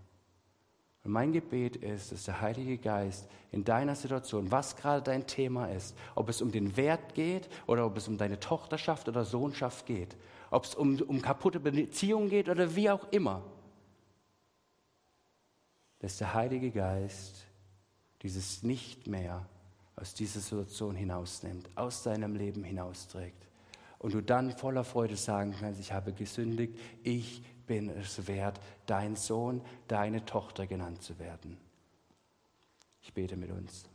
Und 1.10 1.14
mein 1.14 1.34
Gebet 1.34 1.78
ist, 1.78 2.12
dass 2.12 2.26
der 2.26 2.40
Heilige 2.40 2.78
Geist 2.78 3.28
in 3.52 3.64
deiner 3.64 3.96
Situation, 3.96 4.52
was 4.52 4.76
gerade 4.76 5.02
dein 5.02 5.26
Thema 5.26 5.66
ist, 5.66 5.98
ob 6.14 6.30
es 6.30 6.40
um 6.40 6.52
den 6.52 6.78
Wert 6.78 7.16
geht 7.16 7.50
oder 7.66 7.88
ob 7.88 7.98
es 7.98 8.08
um 8.08 8.16
deine 8.16 8.40
Tochterschaft 8.40 9.10
oder 9.10 9.26
Sohnschaft 9.26 9.88
geht, 9.88 10.16
ob 10.52 10.66
es 10.66 10.76
um, 10.76 11.02
um 11.02 11.20
kaputte 11.20 11.60
Beziehungen 11.60 12.30
geht 12.30 12.48
oder 12.48 12.76
wie 12.76 12.92
auch 12.92 13.08
immer, 13.10 13.42
dass 15.98 16.20
der 16.20 16.36
Heilige 16.36 16.70
Geist 16.70 17.44
dieses 18.22 18.62
nicht 18.62 19.08
mehr 19.08 19.50
aus 19.96 20.14
dieser 20.14 20.42
Situation 20.42 20.94
hinausnimmt, 20.94 21.72
aus 21.74 22.04
deinem 22.04 22.36
Leben 22.36 22.64
hinausträgt. 22.64 23.48
Und 23.98 24.14
du 24.14 24.22
dann 24.22 24.52
voller 24.52 24.84
Freude 24.84 25.16
sagen 25.16 25.56
kannst, 25.60 25.80
ich 25.80 25.92
habe 25.92 26.14
gesündigt, 26.14 26.78
ich 27.02 27.42
bin 27.70 27.90
es 27.92 28.28
wert, 28.28 28.60
dein 28.88 29.16
Sohn, 29.16 29.62
deine 29.88 30.26
Tochter 30.26 30.66
genannt 30.66 31.04
zu 31.04 31.20
werden. 31.20 31.56
Ich 33.04 33.14
bete 33.14 33.38
mit 33.38 33.52
uns. 33.52 33.86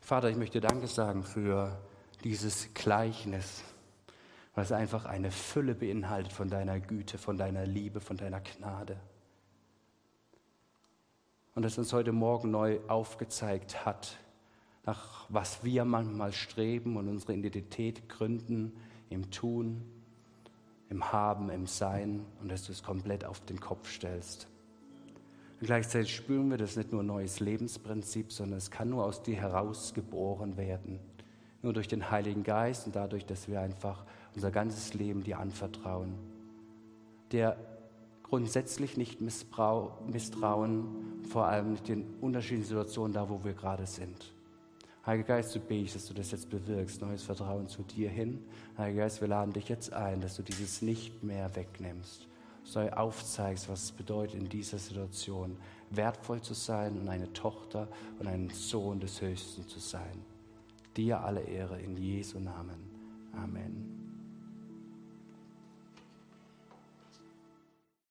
Vater, 0.00 0.28
ich 0.28 0.36
möchte 0.36 0.60
Danke 0.60 0.88
sagen 0.88 1.22
für 1.22 1.80
dieses 2.24 2.74
Gleichnis, 2.74 3.62
was 4.56 4.72
einfach 4.72 5.04
eine 5.04 5.30
Fülle 5.30 5.76
beinhaltet 5.76 6.32
von 6.32 6.48
deiner 6.48 6.80
Güte, 6.80 7.16
von 7.16 7.38
deiner 7.38 7.64
Liebe, 7.64 8.00
von 8.00 8.16
deiner 8.16 8.40
Gnade 8.40 8.98
und 11.56 11.62
das 11.62 11.78
uns 11.78 11.92
heute 11.94 12.12
Morgen 12.12 12.50
neu 12.50 12.80
aufgezeigt 12.86 13.86
hat, 13.86 14.18
nach 14.84 15.24
was 15.30 15.64
wir 15.64 15.84
manchmal 15.86 16.32
streben 16.32 16.96
und 16.96 17.08
unsere 17.08 17.34
Identität 17.34 18.10
gründen 18.10 18.76
im 19.08 19.30
Tun, 19.30 19.95
im 20.88 21.12
Haben, 21.12 21.50
im 21.50 21.66
Sein 21.66 22.24
und 22.40 22.50
dass 22.50 22.64
du 22.64 22.72
es 22.72 22.82
komplett 22.82 23.24
auf 23.24 23.40
den 23.40 23.60
Kopf 23.60 23.90
stellst. 23.90 24.48
Und 25.60 25.66
gleichzeitig 25.66 26.14
spüren 26.14 26.50
wir, 26.50 26.58
das 26.58 26.76
nicht 26.76 26.92
nur 26.92 27.02
ein 27.02 27.06
neues 27.06 27.40
Lebensprinzip, 27.40 28.32
sondern 28.32 28.58
es 28.58 28.70
kann 28.70 28.90
nur 28.90 29.04
aus 29.04 29.22
dir 29.22 29.36
herausgeboren 29.36 30.56
werden. 30.56 31.00
Nur 31.62 31.72
durch 31.72 31.88
den 31.88 32.10
Heiligen 32.10 32.42
Geist 32.42 32.86
und 32.86 32.94
dadurch, 32.94 33.24
dass 33.24 33.48
wir 33.48 33.60
einfach 33.60 34.04
unser 34.34 34.50
ganzes 34.50 34.94
Leben 34.94 35.24
dir 35.24 35.38
anvertrauen. 35.38 36.14
Der 37.32 37.56
grundsätzlich 38.22 38.96
nicht 38.96 39.20
misstrauen, 39.20 40.12
vor 41.28 41.46
allem 41.46 41.72
nicht 41.72 41.88
in 41.88 42.04
unterschiedlichen 42.20 42.68
Situationen 42.68 43.12
da, 43.12 43.28
wo 43.28 43.42
wir 43.42 43.54
gerade 43.54 43.86
sind. 43.86 44.35
Heiliger 45.06 45.36
Geist, 45.36 45.54
du 45.54 45.60
ich, 45.68 45.92
dass 45.92 46.06
du 46.06 46.14
das 46.14 46.32
jetzt 46.32 46.50
bewirkst, 46.50 47.00
neues 47.00 47.22
Vertrauen 47.22 47.68
zu 47.68 47.82
dir 47.82 48.10
hin. 48.10 48.42
Heiliger 48.76 49.02
Geist, 49.02 49.20
wir 49.20 49.28
laden 49.28 49.52
dich 49.52 49.68
jetzt 49.68 49.92
ein, 49.92 50.20
dass 50.20 50.34
du 50.34 50.42
dieses 50.42 50.82
nicht 50.82 51.22
mehr 51.22 51.54
wegnimmst, 51.54 52.26
sei 52.64 52.92
aufzeigst, 52.92 53.68
was 53.68 53.84
es 53.84 53.92
bedeutet, 53.92 54.40
in 54.40 54.48
dieser 54.48 54.78
Situation 54.78 55.56
wertvoll 55.90 56.40
zu 56.40 56.54
sein 56.54 56.98
und 56.98 57.08
eine 57.08 57.32
Tochter 57.32 57.86
und 58.18 58.26
ein 58.26 58.50
Sohn 58.50 58.98
des 58.98 59.20
Höchsten 59.20 59.68
zu 59.68 59.78
sein. 59.78 60.24
Dir 60.96 61.20
alle 61.20 61.42
Ehre 61.42 61.80
in 61.80 61.96
Jesu 61.96 62.40
Namen. 62.40 62.90
Amen. 63.32 63.95